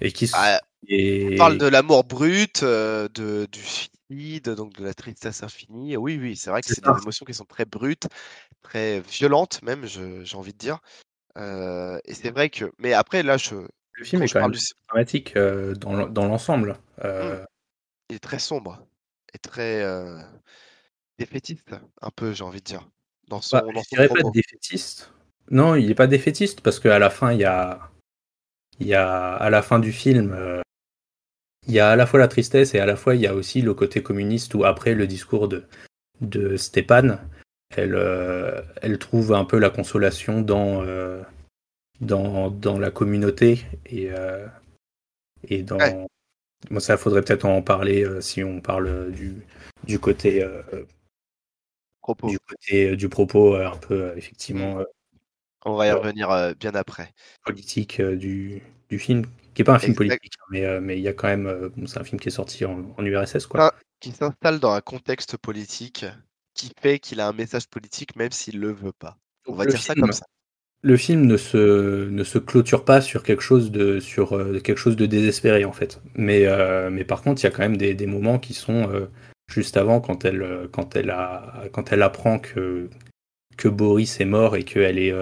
[0.00, 3.60] et qui Ah, et- On parle de l'amour brut, de, du
[4.40, 5.96] donc de la tristesse infinie.
[5.96, 8.08] Oui, oui, c'est vrai que C'est des émotions qui sont très brutes,
[8.62, 10.80] très violentes même, j'ai envie de dire.
[11.38, 12.72] Euh, et c'est vrai que.
[12.78, 14.60] Mais après, là, je, le film quand est quand même du.
[14.88, 16.76] dramatique euh, dans l'en- dans l'ensemble.
[17.04, 17.44] Euh,
[18.08, 18.84] Il est très sombre
[19.32, 19.84] et très
[21.18, 22.88] défaitiste, un peu, j'ai envie de dire,
[23.28, 25.12] dans son, Bah, dans je pas défaitiste.
[25.50, 27.90] Non, il n'est pas défaitiste parce qu'à la fin, il y a,
[28.80, 30.62] il y a à la fin du film,
[31.66, 33.34] il y a à la fois la tristesse et à la fois il y a
[33.34, 35.64] aussi le côté communiste où après le discours de
[36.20, 37.18] de Stéphane,
[37.76, 41.22] elle euh, elle trouve un peu la consolation dans euh,
[42.00, 44.46] dans dans la communauté et euh,
[45.48, 46.06] et dans Ouais.
[46.70, 49.36] Bon, ça faudrait peut-être en parler si on parle du
[49.86, 50.44] du côté
[52.02, 52.28] Propos.
[52.28, 54.84] du côté du propos un peu effectivement euh,
[55.64, 57.14] On va y revenir bien après.
[57.44, 60.08] politique du, du film, qui est pas un film Exact.
[60.08, 62.20] politique, hein, mais euh, mais il y a quand même, euh, bon, c'est un film
[62.20, 63.74] qui est sorti en, en URSS quoi.
[64.00, 66.06] Qui s'installe dans un contexte politique
[66.54, 69.16] qui fait qu'il a un message politique même s'il le veut pas.
[69.46, 70.26] On va Le dire ça comme ça.
[70.82, 74.78] Le film ne se ne se clôture pas sur quelque chose de sur euh, quelque
[74.78, 76.46] chose de désespéré en fait, mais
[76.90, 78.88] mais par contre il y a quand même des, des moments qui sont
[79.52, 82.88] juste avant quand elle quand elle a quand elle apprend que
[83.58, 85.12] que Boris est mort et qu'elle est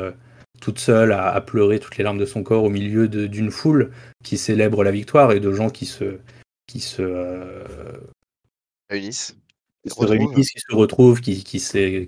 [0.60, 3.50] toute seule à, à pleurer toutes les larmes de son corps au milieu de- d'une
[3.50, 3.92] foule
[4.24, 6.18] qui célèbre la victoire et de gens qui se
[6.66, 7.64] qui se euh,
[8.90, 9.36] Réunissent.
[9.82, 10.10] qui se retrouvent.
[10.28, 11.58] réunissent, qui se retrouvent, qui, qui,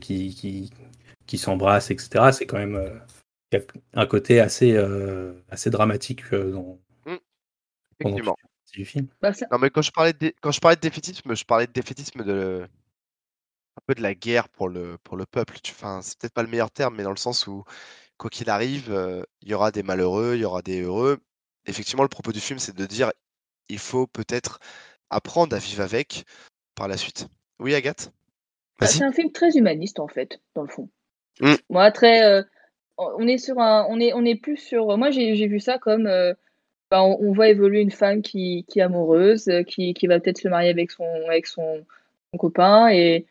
[0.00, 0.70] qui, qui,
[1.26, 2.32] qui s'embrassent, etc.
[2.32, 2.90] C'est quand même euh,
[3.52, 3.60] y a
[3.94, 6.78] un côté assez, euh, assez dramatique euh, dans,
[8.00, 8.34] Effectivement.
[8.34, 9.06] partie du film.
[9.20, 11.72] Bah, Non, mais quand je parlais de, quand je parlais de défaitisme, je parlais de
[11.72, 12.62] défaitisme de
[13.76, 15.58] un peu de la guerre pour le pour le peuple.
[15.62, 17.64] Tu- Enfin, c'est peut-être pas le meilleur terme, mais dans le sens où
[18.20, 21.18] quoi qu'il arrive, euh, il y aura des malheureux, il y aura des heureux.
[21.66, 23.12] Effectivement, le propos du film, c'est de dire
[23.70, 24.60] il faut peut-être
[25.08, 26.24] apprendre à vivre avec
[26.74, 27.28] par la suite.
[27.58, 28.12] Oui, Agathe?
[28.78, 30.90] Bah, c'est un film très humaniste en fait, dans le fond.
[31.40, 31.54] Mm.
[31.70, 32.42] Moi, très, euh,
[32.98, 34.98] on est sur un, on est, on est plus sur.
[34.98, 36.34] Moi, j'ai, vu ça comme, euh,
[36.90, 40.38] bah, on, on voit évoluer une femme qui, qui est amoureuse, qui, qui va peut-être
[40.38, 41.86] se marier avec son, avec son,
[42.32, 43.26] son copain et,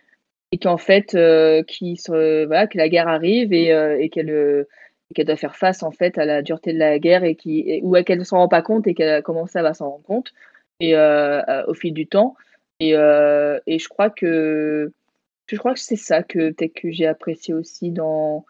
[0.51, 4.31] et qu'en fait, euh, qui se, voilà, que la guerre arrive et, euh, et qu'elle,
[4.31, 4.67] euh,
[5.13, 7.81] qu'elle doit faire face en fait à la dureté de la guerre et qui, et,
[7.83, 10.33] ou qu'elle ne s'en rend pas compte et qu'elle commence à va s'en rendre compte
[10.79, 12.35] et euh, au fil du temps.
[12.79, 14.91] Et, euh, et je crois que
[15.47, 18.45] je crois que c'est ça que peut-être que j'ai apprécié aussi dans,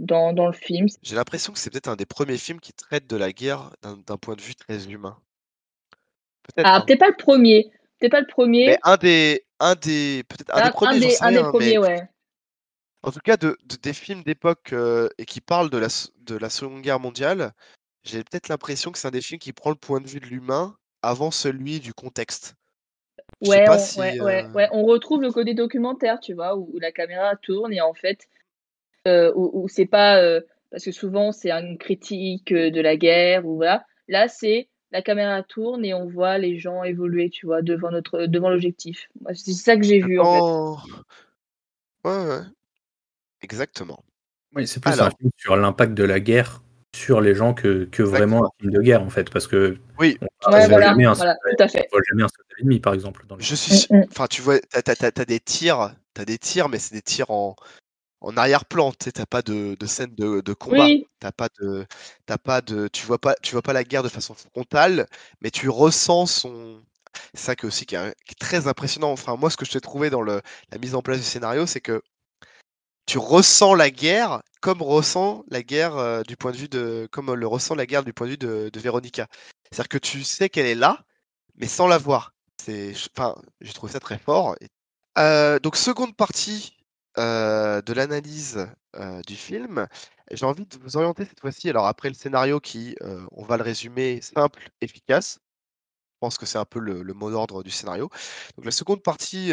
[0.00, 0.86] dans, dans le film.
[1.02, 4.16] J'ai l'impression que c'est peut-être un des premiers films qui traite de la guerre d'un
[4.16, 5.18] point de vue très humain.
[6.42, 6.66] Peut-être.
[6.66, 6.84] Ah, hein.
[6.86, 7.70] peut-être pas le premier.
[7.98, 8.66] Peut-être pas le premier.
[8.66, 11.78] Mais un des un des peut-être un des premiers, des, un des rien, mais premiers,
[11.78, 12.08] ouais.
[13.02, 15.88] En tout cas, de, de- des films d'époque euh, et qui parlent de la,
[16.20, 17.52] de la Seconde Guerre mondiale,
[18.04, 20.26] j'ai peut-être l'impression que c'est un des films qui prend le point de vue de
[20.26, 22.54] l'humain avant celui du contexte.
[23.40, 24.68] Ouais, on, si, ouais, euh, ouais.
[24.72, 28.28] On retrouve le côté documentaire, tu vois, où, où la caméra tourne et en fait,
[29.08, 30.20] euh, où, où c'est pas.
[30.70, 33.84] parce que souvent, c'est une critique de la guerre, ou voilà.
[34.06, 38.26] Là, c'est la caméra tourne et on voit les gens évoluer, tu vois, devant, notre,
[38.26, 39.08] devant l'objectif.
[39.20, 40.38] Moi, C'est ça que j'ai vu, en fait.
[40.42, 40.76] Oh.
[42.04, 42.40] Ouais, ouais.
[43.42, 44.04] Exactement.
[44.54, 45.06] Oui, c'est plus Alors.
[45.06, 46.62] un film sur l'impact de la guerre
[46.94, 50.18] sur les gens que, que vraiment un film de guerre en fait, parce que Oui,
[50.46, 51.88] on Ouais, voilà, jamais un voilà, soldat- tout à fait.
[51.90, 53.86] on voit jamais un soldat ennemi par exemple dans le Je suis.
[53.88, 54.04] Mm, mm.
[54.10, 57.00] Enfin, tu vois, t'as, t'as- t'as- t'as des tirs, t'as des tirs, mais c'est des
[57.00, 57.56] tirs en,
[58.22, 58.92] en arrière-plan.
[58.92, 60.86] Tu n'as pas de, de scène de, de combat.
[60.86, 61.06] Oui.
[61.20, 61.86] T'as pas de,
[62.26, 65.06] t'as pas de, tu vois pas, tu vois pas la guerre de façon frontale,
[65.40, 66.82] mais tu ressens son.
[67.34, 69.12] C'est ça qui est aussi qui est, qui est très impressionnant.
[69.12, 71.66] Enfin, moi, ce que je t'ai trouvé dans le, la mise en place du scénario,
[71.66, 72.02] c'est que
[73.06, 77.32] tu ressens la guerre comme ressent la guerre euh, du point de vue de, comme
[77.34, 79.26] le ressent la guerre du point de vue de, de Véronica.
[79.70, 81.04] C'est-à-dire que tu sais qu'elle est là,
[81.56, 82.34] mais sans la voir.
[82.62, 84.56] C'est, enfin, j'ai trouvé ça très fort.
[84.60, 84.68] Et-
[85.18, 86.76] Euh, donc, seconde partie
[87.18, 89.86] euh, de l'analyse euh, du film.
[90.30, 91.68] J'ai envie de vous orienter cette fois-ci.
[91.68, 95.38] Alors, après le scénario qui, euh, on va le résumer, simple, efficace.
[96.14, 98.08] Je pense que c'est un peu le, mot d'ordre du scénario.
[98.56, 99.52] Donc, la seconde partie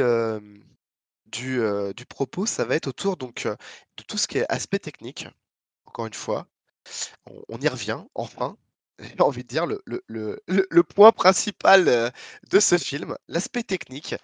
[1.26, 1.62] du,
[1.96, 5.28] du propos, ça va être autour donc, de tout ce qui est aspect technique.
[5.86, 6.48] Encore une fois,
[7.50, 8.58] on, y revient, enfin.
[9.00, 12.12] J'ai envie de dire le, le, le, point principal
[12.52, 14.16] de ce film, l'aspect technique.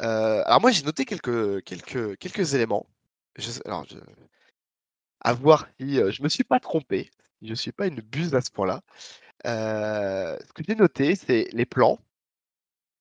[0.00, 2.86] Euh, alors moi j'ai noté quelques, quelques, quelques éléments.
[3.64, 3.98] Alors je-
[5.20, 7.10] à voir si euh, je me suis pas trompé,
[7.42, 8.82] si je suis pas une buse à ce point-là.
[9.46, 11.98] Euh, ce que j'ai noté, c'est les plans,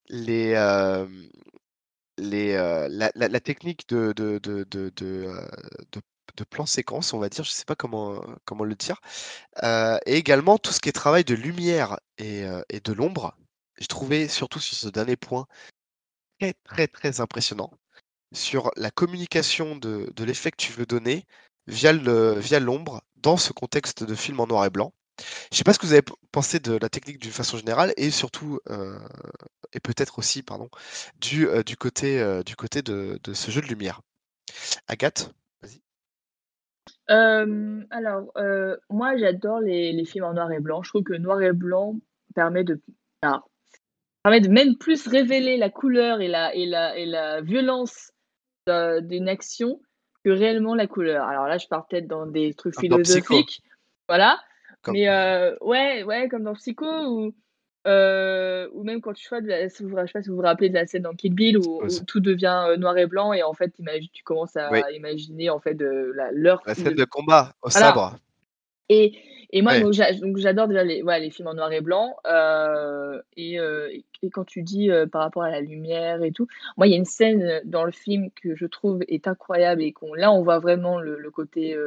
[0.09, 1.07] les, euh,
[2.17, 2.53] les,
[2.89, 7.75] la, technique de, de, de, de, de, plan séquence, on va dire, je sais pas
[7.75, 8.99] comment, comment le dire,
[9.63, 13.35] et également tout ce qui est travail de lumière et, et de l'ombre.
[13.79, 15.47] J'ai trouvé surtout sur ce dernier point
[16.39, 17.71] très très très impressionnant
[18.33, 21.25] sur la communication de, de l'effet que tu veux donner
[21.67, 24.93] via le via l'ombre dans ce contexte de film en noir et blanc.
[25.51, 28.11] Je sais pas ce que vous avez pensé de la technique d'une façon générale et
[28.11, 28.99] surtout euh,
[29.73, 30.69] et peut-être aussi pardon
[31.19, 34.01] du, euh, du côté euh, du côté de, de ce jeu de lumière.
[34.87, 35.81] Agathe, vas-y.
[37.07, 38.31] Alors,
[38.89, 40.83] moi, j'adore les, les films en noir et blanc.
[40.83, 41.95] Je trouve que noir et blanc
[42.35, 42.81] permet de,
[44.23, 48.11] permet de même plus révéler la couleur et la, et la, et la violence
[48.69, 49.79] euh, d'une action
[50.25, 51.25] que réellement la couleur.
[51.27, 53.61] Alors là, je pars peut-être dans des trucs philosophiques.
[54.09, 54.39] Voilà.
[54.81, 57.33] Comme- Mais euh, ouais, ouais, comme dans Psycho ou,
[57.87, 60.69] euh, ou même quand tu vois, de la, je sais pas si vous vous rappelez
[60.69, 63.71] de la scène dans Kill Bill où, tout devient noir et blanc et en fait,
[63.79, 64.79] imagine- tu commences à Oui.
[64.93, 67.87] imaginer en fait de la, l'heure La scène de combat au Voilà.
[67.87, 68.17] sabre.
[68.89, 69.13] Et,
[69.51, 69.81] et moi, Ouais.
[69.81, 72.15] donc, j'a- donc, j'adore déjà les, ouais, les films en noir et blanc.
[72.25, 76.47] euh, et, euh, et- quand tu dis euh, par rapport à la lumière et tout,
[76.75, 79.93] moi, il y a une scène dans le film que je trouve est incroyable et
[79.93, 81.77] qu'on, là, on voit vraiment le, le côté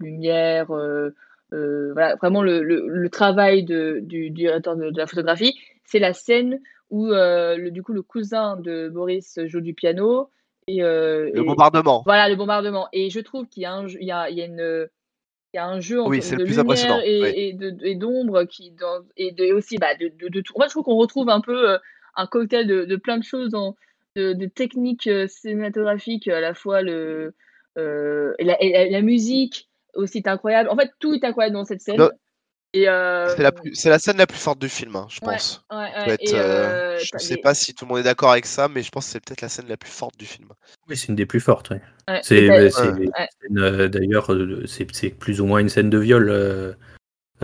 [0.00, 0.66] lumière,
[1.52, 5.54] voilà, vraiment le, le, le travail de, du, du directeur de, de la photographie.
[5.84, 10.30] C'est la scène où, le, du coup, le cousin de Boris joue du piano.
[10.66, 12.02] Et, Le et- bombardement.
[12.06, 12.88] voilà, le bombardement.
[12.92, 14.88] Et je trouve qu'il y a un, jeu- il y a, il y a une,
[15.54, 17.32] il y a un jeu Oui, c'est le de plus lumière et, oui.
[17.36, 20.52] et de- et d'ombre qui dans, et de, aussi bah, de, de, tout.
[20.56, 21.78] En fait, je trouve qu'on retrouve un peu euh,
[22.16, 23.76] un cocktail de, de plein de choses, dans,
[24.16, 27.34] de, techniques euh, cinématographiques, à la fois le,
[27.78, 30.68] euh, la, la- la musique aussi est incroyable.
[30.70, 31.98] En fait, tout est incroyable dans cette scène.
[32.74, 35.34] Euh, C'est la, plus- c'est la scène la plus forte du film, hein, je ouais,
[35.34, 35.64] pense.
[35.70, 38.32] ouais, ouais, être, euh, euh, je t'as sais pas si tout le monde est d'accord
[38.32, 40.48] avec ça, mais je pense que c'est peut-être la scène la plus forte du film.
[40.88, 41.72] Oui, c'est une des plus fortes.
[42.22, 44.30] C'est, une, euh, d'ailleurs,
[44.66, 46.72] c'est, plus ou moins une scène de viol euh,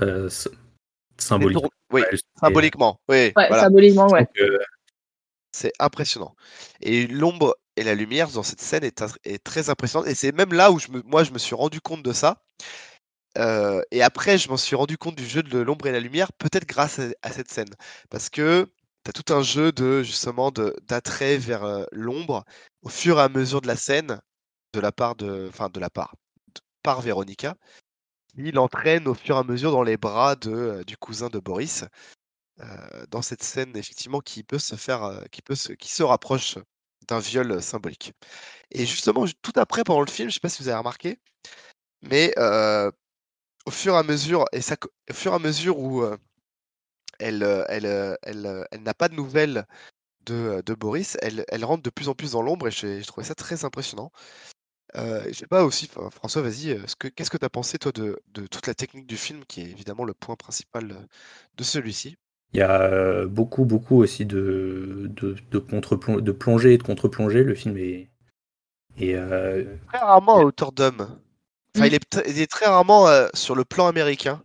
[0.02, 0.28] euh,
[1.18, 1.58] symbolique.
[1.92, 2.02] oui,
[2.38, 3.60] Symboliquement, oui, ouais, voilà.
[3.60, 4.20] symboliquement, ouais.
[4.20, 4.58] donc, euh,
[5.52, 6.34] C'est impressionnant.
[6.80, 10.08] Et l'ombre et la lumière dans cette scène est, très impressionnante.
[10.08, 12.42] Et c'est même là où je me, moi, je me suis rendu compte de ça.
[13.36, 16.66] Et après, je m'en suis rendu compte du jeu de l'ombre et la lumière, peut-être
[16.66, 17.70] grâce à, cette scène.
[18.10, 18.66] Parce que
[19.04, 22.44] tu as tout un jeu de justement d'attrait vers l'ombre
[22.82, 24.20] au fur et à mesure de la scène,
[24.72, 26.14] de la part de, enfin de la part,
[26.54, 27.56] de- par Véronica.
[28.36, 31.84] Il entraîne au fur et à mesure dans les bras du cousin de Boris.
[33.10, 36.58] dans cette scène, effectivement, qui peut se faire, qui peut se, qui se rapproche
[37.08, 38.12] d'un viol symbolique.
[38.70, 41.18] Et justement, ju- tout après, pendant le film, je sais pas si vous avez remarqué,
[42.02, 42.34] mais
[43.66, 44.76] au fur et à mesure, et ça,
[45.10, 46.16] au fur et à mesure où euh,
[47.18, 49.66] elle, euh, elle, euh, elle, elle n'a pas de nouvelles
[50.26, 53.34] de, de Boris, elle, rentre de plus en plus dans l'ombre et j'ai trouvé ça
[53.36, 54.12] très impressionnant.
[54.96, 57.92] Euh, je sais pas aussi, François, vas-y, ce que- qu'est-ce que tu as pensé, toi,
[57.92, 61.08] de, de toute la technique du film, qui est évidemment le point principal
[61.56, 62.16] de celui-ci?
[62.52, 67.42] Il y a beaucoup, beaucoup aussi de, de, de, de plongée et de contre-plongée.
[67.44, 68.08] Le film est.
[68.98, 71.20] est, euh, Très rarement à hauteur d'homme.
[71.76, 71.88] Enfin, Mm.
[71.88, 74.42] il, est, tr- il est très rarement euh, sur le plan américain,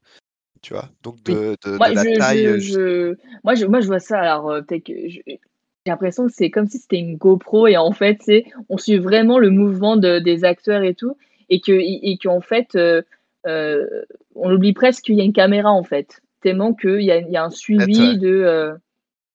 [0.61, 2.43] tu vois, donc de, de, Moi, de la je, taille.
[2.43, 4.19] je, euh, je- moi, je, moi, je vois ça.
[4.19, 5.39] Alors, euh, peut-être que je- j'ai
[5.87, 9.39] l'impression que c'est comme si c'était une GoPro et en fait, c'est on suit vraiment
[9.39, 11.17] le mouvement de, des acteurs et tout,
[11.49, 13.01] et que et qu'en fait, euh,
[13.47, 13.85] euh,
[14.33, 17.29] on oublie presque qu'il y a une caméra en fait, tellement qu'il y a, il
[17.29, 18.73] y a un suivi de euh,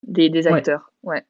[0.07, 0.93] des, acteurs.
[1.03, 1.23] Ouais.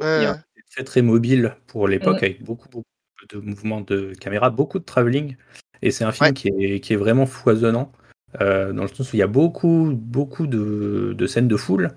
[0.00, 2.24] Ouais, il y a- c'est très très mobile pour l'époque, Mm.
[2.24, 2.86] avec beaucoup, beaucoup
[3.30, 5.36] de mouvements de caméra, beaucoup de travelling.
[5.82, 7.92] Et c'est un film qui, est, qui est vraiment foisonnant,
[8.38, 11.90] dans le sens où il y a beaucoup, beaucoup de, de scènes de foule.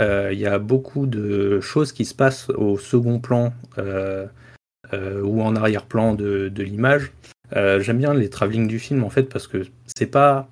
[0.00, 3.52] il y a beaucoup de choses qui se passent au second plan
[4.92, 7.12] ou en arrière-plan de, de l'image.
[7.52, 9.66] J'aime bien les travelling du film en fait parce que
[9.96, 10.48] c'est pas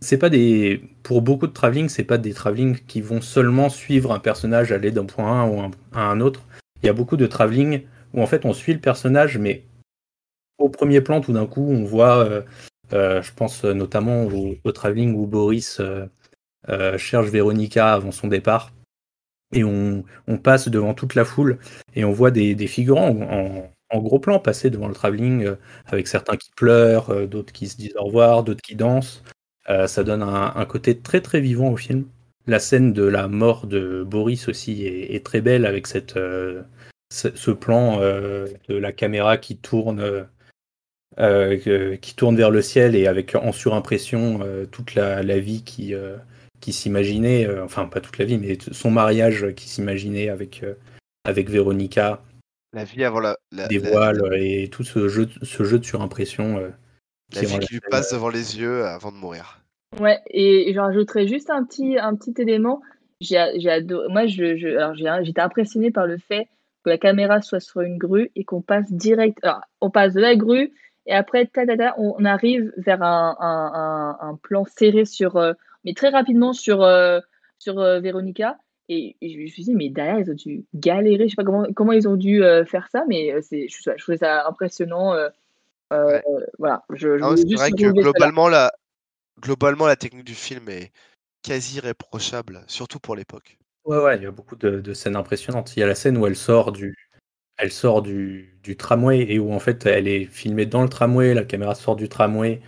[0.00, 4.12] c'est pas des pour beaucoup de travelling c'est pas des travelling qui vont seulement suivre
[4.12, 5.60] un personnage aller d'un point A ou
[5.94, 6.42] à un autre
[6.82, 7.82] il y a beaucoup de travelling
[8.12, 9.62] où en fait on suit le personnage mais
[10.58, 12.42] au premier plan tout d'un coup on voit euh,
[12.92, 18.72] euh, je pense notamment au, travelling où Boris euh, cherche Véronica avant son départ
[19.52, 20.04] et on,
[20.42, 21.58] passe devant toute la foule
[21.94, 25.54] et on voit des, figurants en, gros plan passer devant le travelling
[25.86, 29.22] avec certains qui pleurent d'autres qui se disent au revoir d'autres qui dansent
[29.86, 32.06] ça donne un, côté très très vivant au film.
[32.46, 36.16] La scène de la mort de Boris aussi est, très belle avec cette,
[37.10, 40.28] ce, plan de la caméra qui tourne,
[41.18, 44.40] qui tourne vers le ciel et avec en surimpression
[44.70, 45.94] toute la, vie qui,
[46.60, 50.64] qui s'imaginait, enfin pas toute la vie, mais son mariage qui s'imaginait avec,
[51.24, 52.22] avec Véronica.
[52.72, 53.36] La vie avant la,
[53.68, 56.70] des voiles et tout ce jeu, ce jeu de surimpression
[57.34, 59.60] la vie qui lui passe devant les yeux avant de mourir.
[60.00, 62.82] Ouais, et je rajouterais juste un petit, un petit élément.
[63.20, 66.48] J'ai, adoré, moi, je, je alors j'étais impressionné par le fait
[66.84, 69.38] que la caméra soit sur une grue et qu'on passe direct.
[69.42, 70.72] Alors, on passe de la grue
[71.06, 75.52] et après, ta, ta, ta, on arrive vers un, un, un, plan serré sur, euh,
[75.84, 77.20] mais très rapidement sur, euh,
[77.58, 78.58] sur euh, Véronica.
[78.88, 81.24] Et, je me suis dit, mais derrière, ils ont dû galérer.
[81.24, 84.18] Je sais pas comment, comment ils ont dû faire ça, mais c'est, je, je trouvais
[84.18, 85.14] ça impressionnant.
[85.92, 86.20] Euh,
[86.58, 88.72] voilà, je, c'est vrai que globalement la,
[89.40, 90.92] globalement, la technique du film est
[91.42, 93.58] quasi réprochable, surtout pour l'époque.
[93.84, 95.76] Ouais, ouais, il y a beaucoup de, scènes impressionnantes.
[95.76, 96.96] Il y a la scène où elle sort du,
[97.56, 101.34] elle sort du, du, tramway et où en fait elle est filmée dans le tramway,
[101.34, 102.60] la caméra sort du tramway,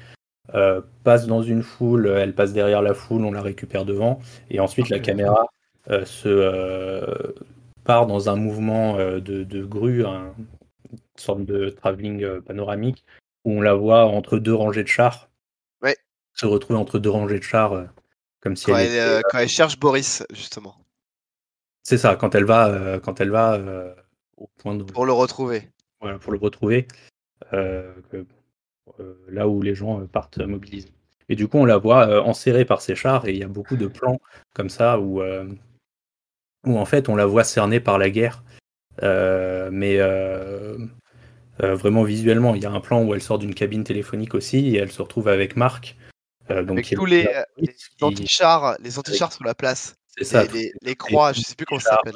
[0.54, 4.20] euh, passe dans une foule, elle passe derrière la foule, on la récupère devant,
[4.50, 5.46] et ensuite la caméra
[5.90, 7.34] euh, se
[7.84, 10.34] part dans un mouvement de, de, grue, un,
[11.20, 13.04] sorte de travelling euh, panoramique
[13.44, 15.28] où on la voit entre deux rangées de chars.
[15.82, 15.96] Ouais.
[16.34, 17.84] Se retrouver entre deux rangées de chars, euh,
[18.40, 20.76] comme si quand elle, euh, quand elle cherche Boris, justement.
[21.82, 23.58] C'est ça, quand elle va, quand elle va
[24.36, 24.82] au point de...
[24.84, 25.70] Pour le retrouver.
[26.00, 26.86] Voilà, pour le retrouver.
[27.52, 30.92] là où les gens partent mobilisés.
[31.28, 33.76] Et du coup, on la voit enserrée par ses chars et il y a beaucoup
[33.76, 34.18] de plans
[34.54, 35.22] comme ça où,
[36.66, 38.42] où en fait on la voit cernée par la guerre.
[39.02, 39.98] mais
[41.62, 42.54] euh, vraiment visuellement.
[42.54, 45.02] Il y a un plan où elle sort d'une cabine téléphonique aussi et elle se
[45.02, 45.96] retrouve avec Marc.
[46.50, 49.96] Euh, donc avec tous les, euh, les antichars, les antichars sur la place.
[50.06, 50.44] C'est ça.
[50.44, 52.14] Les, croix, je sais plus comment ça s'appelle.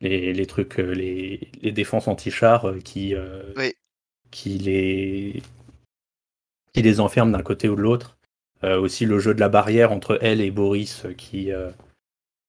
[0.00, 3.14] Les, les, trucs, les, les défenses anti-chars qui,
[4.30, 5.42] qui, les,
[6.74, 8.18] qui les enferment d'un côté ou de l'autre.
[8.62, 11.50] aussi le jeu de la barrière entre elle et Boris qui,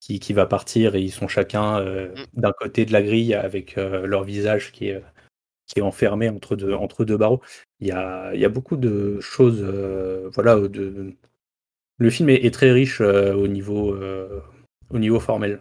[0.01, 2.13] qui, qui, va partir et ils sont chacun mm.
[2.33, 5.01] d'un côté de la grille avec leur visage qui est
[5.67, 7.41] qui est enfermé entre deux, entre deux barreaux.
[7.79, 9.61] Il y a, il y a beaucoup de choses.
[9.61, 11.13] Euh, voilà, de...
[11.99, 14.41] Le film est, très riche euh, au, niveau, euh,
[14.91, 15.59] au niveau formel.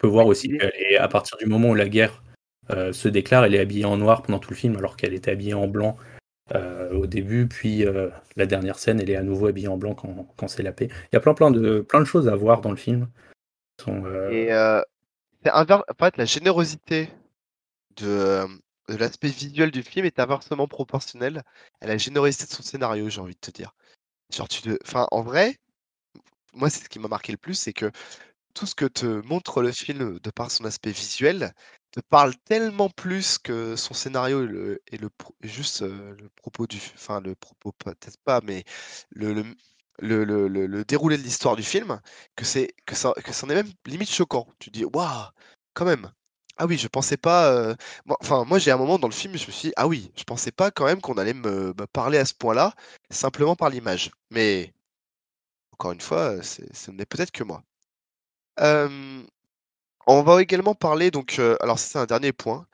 [0.00, 2.22] On peut voir aussi qu'à partir du moment où la guerre
[2.70, 5.54] se déclare, elle est habillée en noir pendant tout le film, alors qu'elle était habillée
[5.54, 5.96] en blanc
[6.54, 7.84] au début, puis
[8.36, 10.88] la dernière scène, elle est à nouveau habillée en blanc quand, quand c'est la paix.
[10.90, 13.08] Il y a plein, plein, de, plein de choses à voir dans le film.
[15.44, 15.64] Et en
[15.98, 17.10] fait, la générosité
[17.96, 18.46] de,
[18.88, 21.42] l'aspect visuel du film est inversement proportionnel
[21.80, 23.74] à la générosité de son scénario, j'ai envie de te dire.
[24.32, 25.56] Genre, tu Enfin, en vrai,
[26.52, 27.90] moi, c'est ce qui m'a marqué le plus, c'est que
[28.60, 31.54] tout ce que te montre le film de par son aspect visuel
[31.92, 34.42] te parle tellement plus que son scénario
[34.86, 35.08] et le,
[35.40, 36.76] juste le propos du.
[36.94, 38.64] Enfin, le propos, peut-être pas, mais
[39.10, 39.32] le,
[39.98, 42.00] le, le, le déroulé de l'histoire du film,
[42.36, 44.46] que c'est que ça, que c'en est même limite choquant.
[44.58, 45.30] Tu dis, waouh,
[45.72, 46.12] quand même,
[46.58, 47.74] ah oui, je pensais pas.
[48.20, 50.24] enfin, moi, j'ai un moment dans le film, je me suis dit, ah oui, je
[50.24, 52.74] pensais pas quand même qu'on allait me, parler à ce point-là,
[53.10, 54.10] simplement par l'image.
[54.30, 54.74] Mais
[55.72, 57.62] encore une fois, ce n'est peut-être que moi.
[58.60, 62.66] On va également parler, donc, alors c'est un dernier point.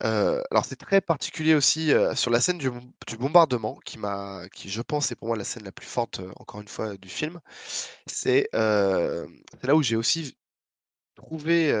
[0.00, 2.70] alors c'est très particulier aussi sur la scène du,
[3.18, 6.60] bombardement, qui m'a, qui je pense est pour moi la scène la plus forte, encore
[6.60, 7.40] une fois, du film.
[8.06, 10.36] C'est là où j'ai aussi
[11.16, 11.72] trouver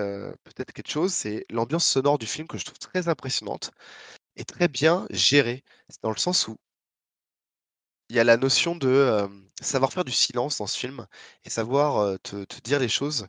[0.44, 3.70] peut-être quelque chose, c'est l'ambiance sonore du film que je trouve très impressionnante
[4.36, 5.64] et très bien gérée.
[6.02, 6.56] Dans le sens où
[8.10, 9.28] il y a la notion de
[9.60, 11.06] savoir faire du silence dans ce film
[11.44, 13.26] et savoir te, dire les choses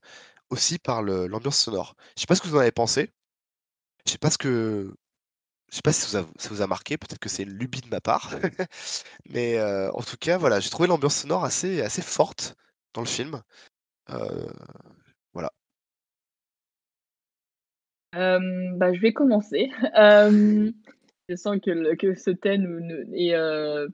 [0.49, 1.95] aussi par l'ambiance sonore.
[2.15, 3.11] Je sais pas ce que vous en avez pensé.
[4.05, 4.93] Je sais pas ce que
[5.69, 8.01] Je sais pas si ça vous a, marqué, peut-être que c'est une lubie de ma
[8.01, 8.31] part.
[9.29, 12.55] Mais en tout cas, voilà, j'ai trouvé l'ambiance sonore assez, assez forte
[12.93, 13.41] dans le film.
[15.33, 15.51] Voilà.
[18.13, 19.71] Bah, je vais commencer.
[21.29, 23.87] Je sens que, que ce thème ne- est.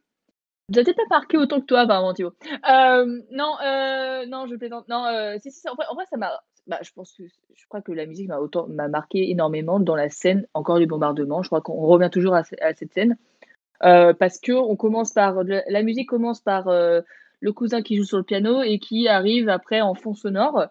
[0.74, 2.34] J'ai peut-être pas marqué autant que toi, apparemment, Thibaut.
[2.70, 4.88] Euh, non, euh, non, je plaisante.
[4.90, 6.42] Non, euh, si, en vrai, ça m'a.
[6.68, 7.24] Bah, je pense que
[7.56, 10.86] je crois que la musique m'a autant m'a marqué énormément dans la scène encore du
[10.86, 11.42] bombardement.
[11.42, 13.16] Je crois qu'on revient toujours à, ce- à cette scène
[13.80, 18.24] parce que on commence par la, musique commence par le cousin qui joue sur le
[18.24, 20.66] piano et qui arrive après en fond sonore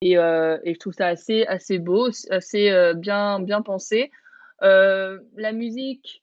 [0.00, 4.10] et, et je trouve ça assez assez beau, assez bien bien pensé.
[4.62, 6.22] La musique,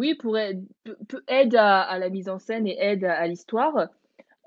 [0.00, 3.88] oui, peut- peut- aide à, à la mise en scène et aide à, à l'histoire.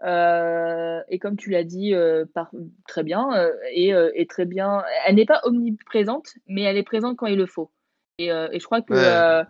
[0.04, 2.52] Euh, et comme tu l'as dit euh, par,
[2.88, 7.16] très bien, euh, et, et très bien, elle n'est pas omniprésente, mais elle est présente
[7.18, 7.72] quand il le faut.
[8.18, 9.46] Et, et je crois que Ouais.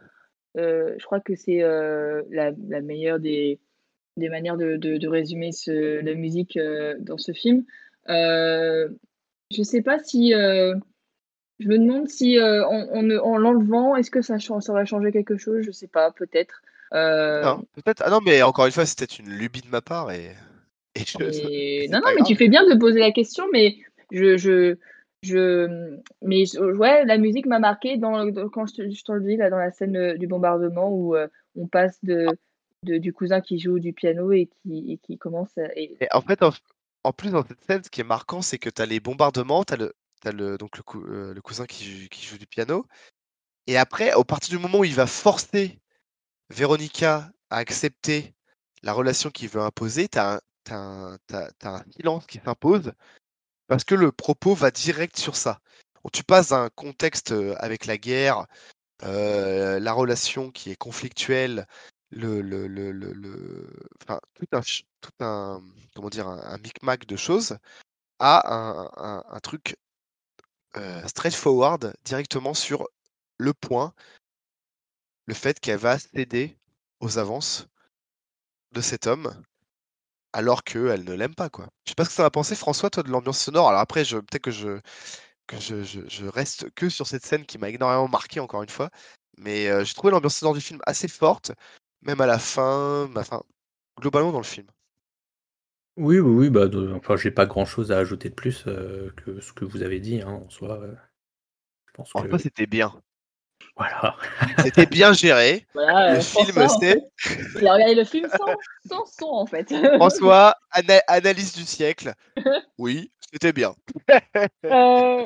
[0.55, 1.61] je crois que c'est
[2.29, 3.59] la, la meilleure des,
[4.17, 6.59] des manières de, de, de résumer ce, la musique
[6.99, 7.65] dans ce film.
[8.07, 10.33] Je sais pas si
[11.59, 15.11] je me demande si euh, en, en, en l'enlevant, est-ce que ça, ça aurait changé
[15.11, 15.63] quelque chose?
[15.63, 16.61] Je sais pas, peut-être.
[16.93, 18.03] Euh, Non, peut-être.
[18.05, 20.31] Ah non, mais encore une fois, c'était une lubie de ma part et,
[20.95, 21.85] et je- Et...
[21.87, 22.27] c'est Non, non, mais grave.
[22.27, 23.77] tu fais bien de poser la question, mais
[24.11, 24.75] je, je,
[25.23, 29.21] je, mais ouais, la musique m'a marqué dans, dans- quand je te, je te le
[29.21, 32.27] dis là dans la scène euh, du bombardement où euh, on passe de,
[32.83, 36.21] de- du cousin qui joue du piano et qui, et qui commence à- Et en
[36.21, 36.51] fait, en,
[37.03, 39.63] en plus, dans cette scène, ce qui est marquant, c'est que tu as les bombardements,
[39.63, 39.93] tu as le,
[40.23, 42.87] t'as le, donc le, euh, cousin qui, joue- du piano.
[43.67, 45.79] Et après, au partir du moment où il va forcer
[46.49, 48.35] Véronica à accepter
[48.83, 52.93] la relation qu'il veut imposer, tu as, un t'as- t'as un silence qui s'impose
[53.67, 55.59] parce que le propos va direct sur ça.
[56.13, 58.45] Tu passes d'un contexte euh, avec la guerre,
[59.03, 61.67] euh, la relation qui est conflictuelle,
[62.11, 62.91] le, le, le,
[64.35, 64.61] tout un,
[65.01, 65.61] tout un,
[65.95, 67.57] comment dire, un, un micmac de choses,
[68.19, 69.77] à un, un, un truc
[71.07, 72.87] straightforward directement sur
[73.37, 73.93] le point,
[75.25, 76.57] le fait qu'elle va céder
[76.99, 77.67] aux avances
[78.71, 79.43] de cet homme
[80.33, 81.67] alors qu'elle ne l'aime pas, quoi.
[81.85, 83.69] Je sais pas ce que ça va penser, François, toi, de l'ambiance sonore.
[83.69, 84.79] Alors après, je, peut-être que je,
[85.47, 88.89] que je, je, reste que sur cette scène qui m'a énormément marqué, encore une fois.
[89.37, 91.51] Mais euh, j'ai trouvé l'ambiance sonore du film assez forte,
[92.01, 93.09] même à la fin,
[93.99, 94.67] globalement dans le film.
[95.97, 99.39] Oui, oui, oui, bah, de- enfin, j'ai pas grand-chose à ajouter de plus euh, que
[99.41, 100.79] ce que vous avez dit, hein, en soi.
[100.81, 100.95] euh,
[101.87, 102.99] je pense En que soi, c'était bien.
[103.75, 104.17] voilà.
[104.59, 105.67] C'était bien géré.
[105.73, 106.13] voilà.
[106.13, 107.03] Le euh, film, François, en c'est fait,
[107.59, 109.71] il a regardé le film sans, sans son en fait.
[109.99, 112.13] François, ana- analyse du siècle.
[112.77, 113.75] Oui, c'était bien.
[114.65, 115.25] Euh,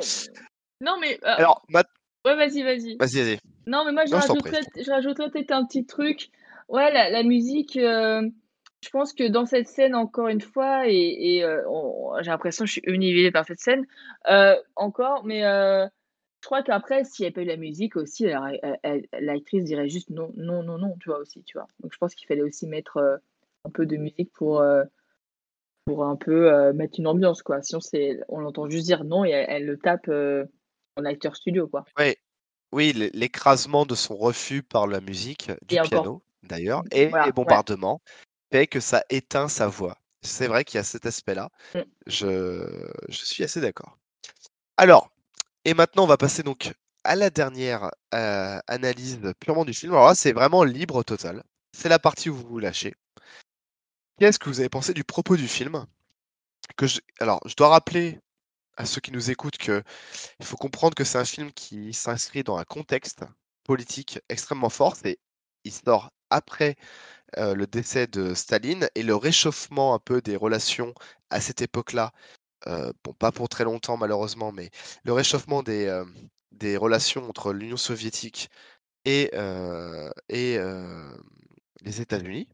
[0.82, 1.84] Non mais euh, Alors, ma-
[2.26, 2.97] ouais, vas-y, vas-y.
[2.99, 3.39] vas-y, vas-y.
[3.68, 6.32] Non, mais moi, je Non, je t'en prie, rajouterais, je rajouterais peut-être un petit truc.
[6.70, 8.22] Ouais, la, la musique, euh,
[8.88, 11.61] je pense que dans cette scène, encore une fois, et, et euh,
[12.21, 13.85] j'ai l'impression que je suis univisée par cette scène,
[14.29, 15.85] euh, encore, mais euh,
[16.41, 18.27] je crois qu'après, s'il n'y avait pas eu la musique aussi,
[19.19, 21.67] l'actrice dirait juste non, non, non, non, tu vois, aussi, tu vois.
[21.81, 23.19] Donc, je pense qu'il fallait aussi mettre
[23.65, 24.63] un peu de musique pour,
[25.83, 27.61] pour un peu mettre une ambiance, quoi.
[27.61, 30.09] Sinon, c'est, on l'entend juste dire non et elle, elle le tape
[30.95, 31.83] en acteur studio, quoi.
[31.99, 32.15] Ouais.
[32.71, 37.31] Oui, l'écrasement de son refus par la musique, du Et piano d'ailleurs, et Voilà, les
[37.31, 37.45] ouais.
[38.52, 39.98] Que ça éteint sa voix.
[40.22, 41.50] C'est vrai qu'il y a cet aspect-là.
[41.76, 41.80] Mm.
[42.08, 43.98] Je, je suis assez d'accord.
[44.78, 45.12] Alors,
[45.66, 46.74] et maintenant, on va passer donc
[47.04, 49.93] à la dernière euh, analyse purement du film.
[49.93, 51.43] Alors là, c'est vraiment libre total.
[51.72, 52.95] C'est la partie où vous vous lâchez.
[54.20, 55.86] Qu'est-ce que vous avez pensé du propos du film?
[56.76, 57.00] Que je...
[57.20, 58.20] Alors, je dois rappeler
[58.78, 59.84] à ceux qui nous écoutent que
[60.39, 63.24] il faut comprendre que c'est un film qui s'inscrit dans un contexte
[63.64, 64.95] politique extrêmement fort.
[64.95, 65.20] C'est,
[65.64, 66.76] il sort après
[67.38, 70.93] euh, le décès de Staline et le réchauffement un peu des relations
[71.30, 72.11] à cette époque-là.
[72.67, 74.71] euh, bon, pas pour très longtemps malheureusement, mais
[75.03, 76.05] le réchauffement des, euh,
[76.80, 78.49] relations entre l'Union soviétique
[79.05, 79.32] et,
[80.30, 80.57] et
[81.82, 82.49] les États-Unis.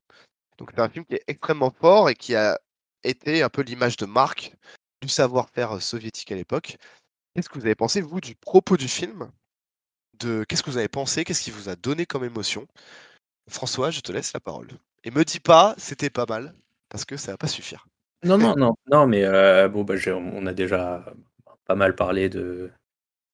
[0.58, 2.60] Donc c'est un film qui est extrêmement fort et qui a
[3.04, 4.54] été un peu l'image de marque
[5.02, 6.78] du savoir-faire soviétique à l'époque.
[7.34, 9.32] Qu'est-ce que vous avez pensé, vous, du propos du film?
[10.20, 10.46] De...
[10.48, 11.24] Qu'est-ce que vous avez pensé?
[11.24, 12.68] Qu'est-ce qui vous a donné comme émotion?
[13.50, 14.68] François, je te laisse la parole.
[15.04, 16.54] Et me dis pas, c'était pas mal,
[16.90, 17.88] parce que ça va pas suffire.
[18.24, 21.04] Non, non, non, non, mais euh, bon, bah, on a déjà
[21.66, 22.72] pas mal parlé de,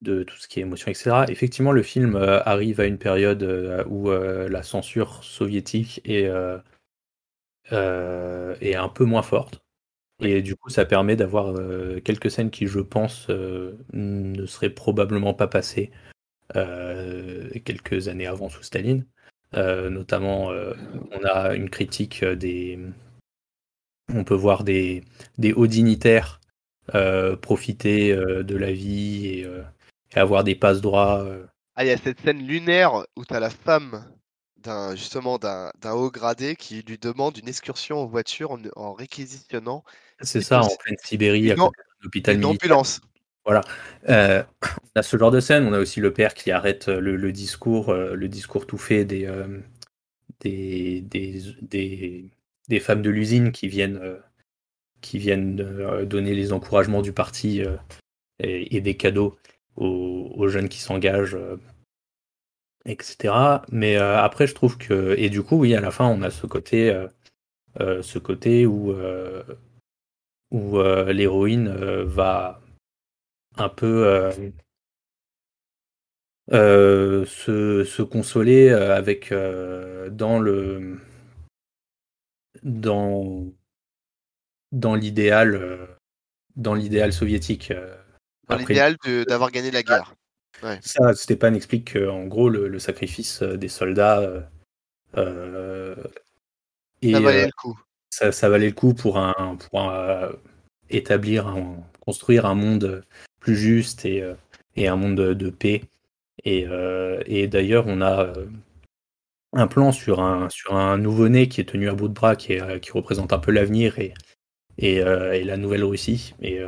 [0.01, 1.25] de tout ce qui est émotion, etc.
[1.29, 6.29] Effectivement, le film euh, arrive à une période euh, où la censure soviétique est,
[7.71, 9.61] est un peu moins forte.
[10.21, 11.53] Et du coup, ça permet d'avoir
[12.03, 15.91] quelques scènes qui, je pense, ne seraient probablement pas passées
[16.53, 19.05] quelques années avant sous Staline.
[19.53, 22.79] Notamment, on a une critique des.
[24.13, 25.03] On peut voir des,
[25.37, 26.39] des hauts dignitaires
[27.41, 29.47] profiter de la vie et,
[30.15, 31.25] et avoir des passes droits.
[31.75, 34.03] Ah, il y a cette scène lunaire où tu as la femme
[34.63, 39.83] d'un justement d'un haut gradé qui lui demande une excursion en voiture en, réquisitionnant.
[40.21, 41.55] C'est ça, en pleine Sibérie, à
[42.01, 42.49] l'hôpital militaire.
[42.49, 43.01] ambulance.
[43.45, 43.61] Voilà.
[44.09, 44.43] Euh,
[44.95, 45.65] on a ce genre de scène.
[45.65, 49.25] On a aussi le père qui arrête le, discours, euh, le discours tout fait des,
[49.25, 49.59] euh,
[50.41, 51.01] des,
[52.67, 54.01] des, femmes de l'usine qui viennent,
[55.01, 55.55] qui viennent
[56.05, 57.61] donner les encouragements du parti
[58.39, 59.37] et, des cadeaux
[59.75, 61.37] aux, jeunes qui s'engagent
[62.85, 63.33] etc.
[63.71, 66.31] Mais euh, après, je trouve que et du coup, oui, à la fin, on a
[66.31, 67.07] ce côté, euh,
[67.79, 68.93] euh, ce côté où
[70.51, 71.69] où l'héroïne
[72.05, 72.59] va
[73.57, 74.31] un peu
[76.51, 80.99] se, se, consoler avec dans le
[82.63, 83.45] dans
[84.71, 85.87] dans l'idéal
[86.55, 87.73] dans l'idéal soviétique.
[88.47, 88.97] dans l'idéal
[89.27, 90.15] d'avoir gagné la guerre.
[90.81, 94.19] Ça, Stéphane explique qu'en gros, le, sacrifice euh, des soldats.
[94.19, 94.41] Euh,
[95.17, 95.95] euh,
[97.03, 97.79] ça valait le coup.
[98.09, 99.93] Ça, valait le coup pour, un, pour
[100.89, 101.55] établir,
[102.01, 103.03] construire un monde
[103.39, 104.23] plus juste et,
[104.75, 105.83] et un monde de, paix.
[106.45, 106.67] Et,
[107.25, 108.33] et d'ailleurs, on a
[109.53, 112.57] un plan sur un, sur un nouveau-né qui est tenu à bout de bras, qui,
[112.81, 114.13] qui représente un peu l'avenir et,
[114.77, 116.59] et, et, la nouvelle Russie, et,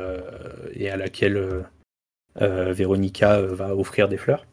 [0.74, 1.64] et à laquelle
[2.40, 4.46] euh, Véronica euh, va offrir des fleurs.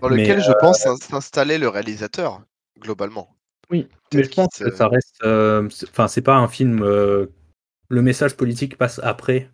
[0.00, 2.42] Dans lequel, je euh, pense, s'installer le réalisateur,
[2.78, 3.34] globalement.
[3.70, 5.24] Oui, mais je pense que ça reste.
[5.24, 6.84] Enfin, c'est pas un film.
[6.84, 9.50] Le message politique passe après.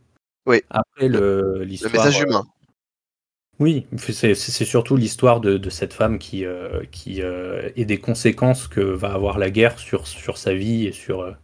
[0.47, 0.63] Oui.
[0.71, 1.93] Après l'histoire.
[1.93, 2.45] Le, message humain.
[3.59, 6.45] Oui, c'est surtout l'histoire de, cette femme qui,
[6.91, 11.37] qui et des conséquences que va avoir la guerre sur, sur sa vie et sur,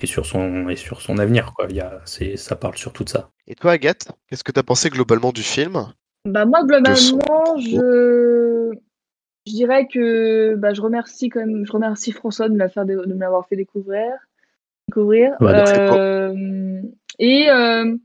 [0.00, 1.52] et sur son, et sur son avenir.
[1.54, 1.66] Quoi.
[1.70, 2.00] Il y a,
[2.36, 3.30] ça parle surtout de ça.
[3.46, 5.92] Et toi, Agathe, qu'est-ce que tu as pensé globalement du film?
[6.24, 8.72] Bah, Moi, globalement, je...
[9.46, 13.56] je dirais que bah, je, remercie quand même, je remercie François de me l'avoir fait
[13.56, 14.12] découvrir.
[14.88, 15.32] découvrir.
[15.40, 16.82] Euh,
[17.18, 17.96] et euh,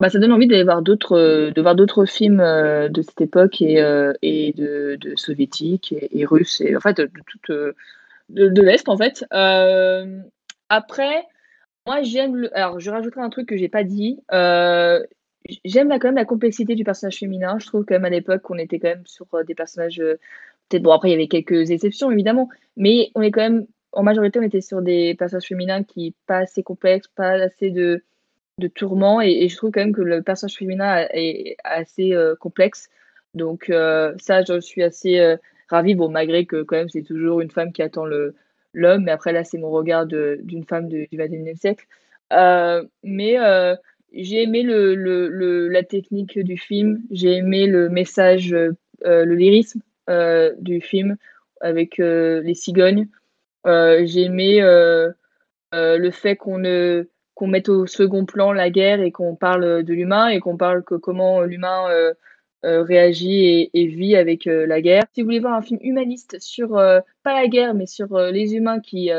[0.00, 3.60] bah, ça donne envie d'aller voir d'autres, de voir d'autres films euh, de cette époque
[3.60, 3.78] et,
[4.22, 7.74] et de, de soviétiques et, russes, et en fait de,
[8.30, 9.24] de, l'Est en fait.
[10.70, 11.26] Après,
[11.86, 12.56] moi, j'aime le.
[12.56, 14.20] Alors, je rajouterai un truc que j'ai pas dit.
[14.32, 15.02] Euh,
[15.64, 17.58] j'aime quand même la complexité du personnage féminin.
[17.58, 20.00] Je trouve quand même à l'époque qu'on était quand même sur euh, des personnages.
[20.00, 20.18] Euh,
[20.68, 23.66] peut-être bon, après, il y avait quelques exceptions évidemment, mais on est quand même.
[23.92, 28.04] En majorité, on était sur des personnages féminins qui pas assez complexes, pas assez de,
[28.60, 32.88] de tourments, et, je trouve quand même que le personnage féminin est assez complexe.
[33.34, 35.36] Donc ça, je suis assez
[35.70, 39.32] ravie, bon, malgré que quand même c'est toujours une femme qui attend l'homme, mais après
[39.32, 41.86] là c'est mon regard d'une femme du 21e siècle.
[42.32, 43.74] Euh, mais euh,
[44.12, 49.80] j'ai aimé le, le, la technique du film, j'ai aimé le message, euh, le lyrisme
[50.58, 51.16] du film
[51.60, 53.08] avec les cigognes.
[53.64, 54.60] j'ai aimé
[55.72, 57.08] le fait qu'on ne
[57.40, 60.84] qu'on mette au second plan la guerre et qu'on parle de l'humain et qu'on parle
[60.84, 61.88] que comment l'humain
[62.66, 65.04] euh, réagit et, vit avec euh, la guerre.
[65.14, 68.54] Si vous voulez voir un film humaniste sur, euh, pas la guerre, mais sur les
[68.54, 69.10] humains qui,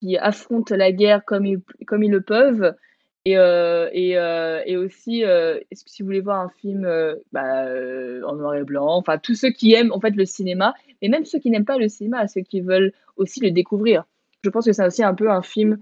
[0.00, 2.74] qui affrontent la guerre comme ils, comme ils le peuvent,
[3.24, 4.10] et, et,
[4.66, 6.82] et aussi, est-ce que si vous voulez voir un film
[7.30, 7.66] bah,
[8.26, 11.24] en noir et blanc, enfin tous ceux qui aiment en fait le cinéma, et même
[11.24, 14.04] ceux qui n'aiment pas le cinéma, ceux qui veulent aussi le découvrir.
[14.42, 15.78] Je pense que c'est aussi un peu un film,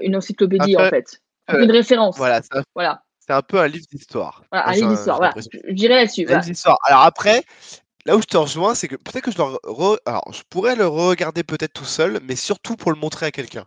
[0.00, 1.20] une encyclopédie en fait,
[1.52, 2.16] une référence.
[2.16, 2.40] Voilà,
[2.74, 3.02] voilà.
[3.26, 4.44] C'est un peu un livre d'histoire.
[4.52, 5.34] un livre d'histoire, voilà.
[5.36, 6.26] Je dirais là-dessus.
[6.28, 6.78] Un livre d'histoire.
[6.84, 7.42] Alors après,
[8.04, 9.36] là où je te rejoins, c'est que peut-être que je,
[10.06, 13.64] Alors, je pourrais le regarder peut-être tout seul, mais surtout pour le montrer à quelqu'un.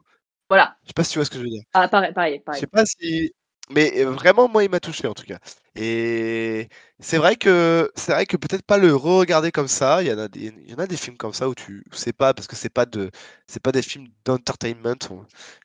[0.49, 0.77] Voilà.
[0.83, 1.63] Je sais pas si tu vois ce que je veux dire.
[1.73, 2.59] Ah, pareil, pareil, pareil.
[2.59, 3.33] Je sais pas si.
[3.69, 5.39] Mais euh, vraiment, moi, il m'a touché en tout cas.
[5.75, 10.01] Et c'est vrai que c'est vrai que peut-être pas le re-regarder comme ça.
[10.01, 11.83] Il y en a des, il y en a des films comme ça où tu
[11.91, 13.11] sais pas parce que c'est pas de,
[13.47, 14.95] c'est pas des films d'entertainment.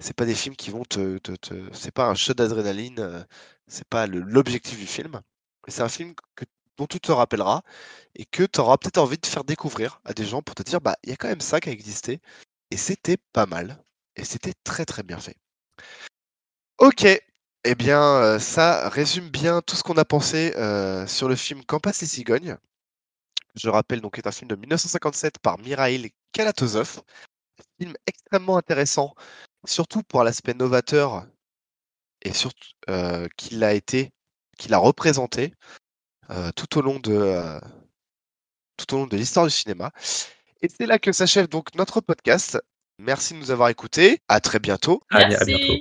[0.00, 2.98] C'est pas des films qui vont te, te, c'est pas un show d'adrénaline.
[3.00, 3.22] Euh,
[3.68, 5.20] c'est pas l'objectif du film.
[5.68, 6.14] C'est un film
[6.76, 7.62] dont tu te rappelleras
[8.16, 10.80] et que tu auras peut-être envie de faire découvrir à des gens pour te dire
[10.80, 12.20] bah il y a quand même ça qui a existé
[12.70, 13.84] et c'était pas mal
[14.16, 15.36] et c'était très très bien fait.
[16.78, 17.06] Ok,
[17.64, 21.62] eh bien, euh, ça résume bien tout ce qu'on a pensé euh, sur le film
[21.64, 22.56] Quand passe les cigognes.
[23.54, 27.02] Je rappelle donc est un film de 1957 par Mirail Kalatozov.
[27.78, 29.14] Film extrêmement intéressant,
[29.66, 31.26] surtout pour l'aspect novateur
[32.22, 34.10] et surtout euh, qu'il a été,
[34.58, 35.54] qu'il a représenté
[36.56, 37.60] tout au long de,
[38.78, 39.92] tout au long de l'histoire du cinéma.
[40.62, 42.58] Et c'est là que s'achève donc notre podcast.
[42.98, 44.22] Merci de nous avoir écoutés.
[44.28, 45.02] À très bientôt.
[45.10, 45.74] Allez, à bientôt.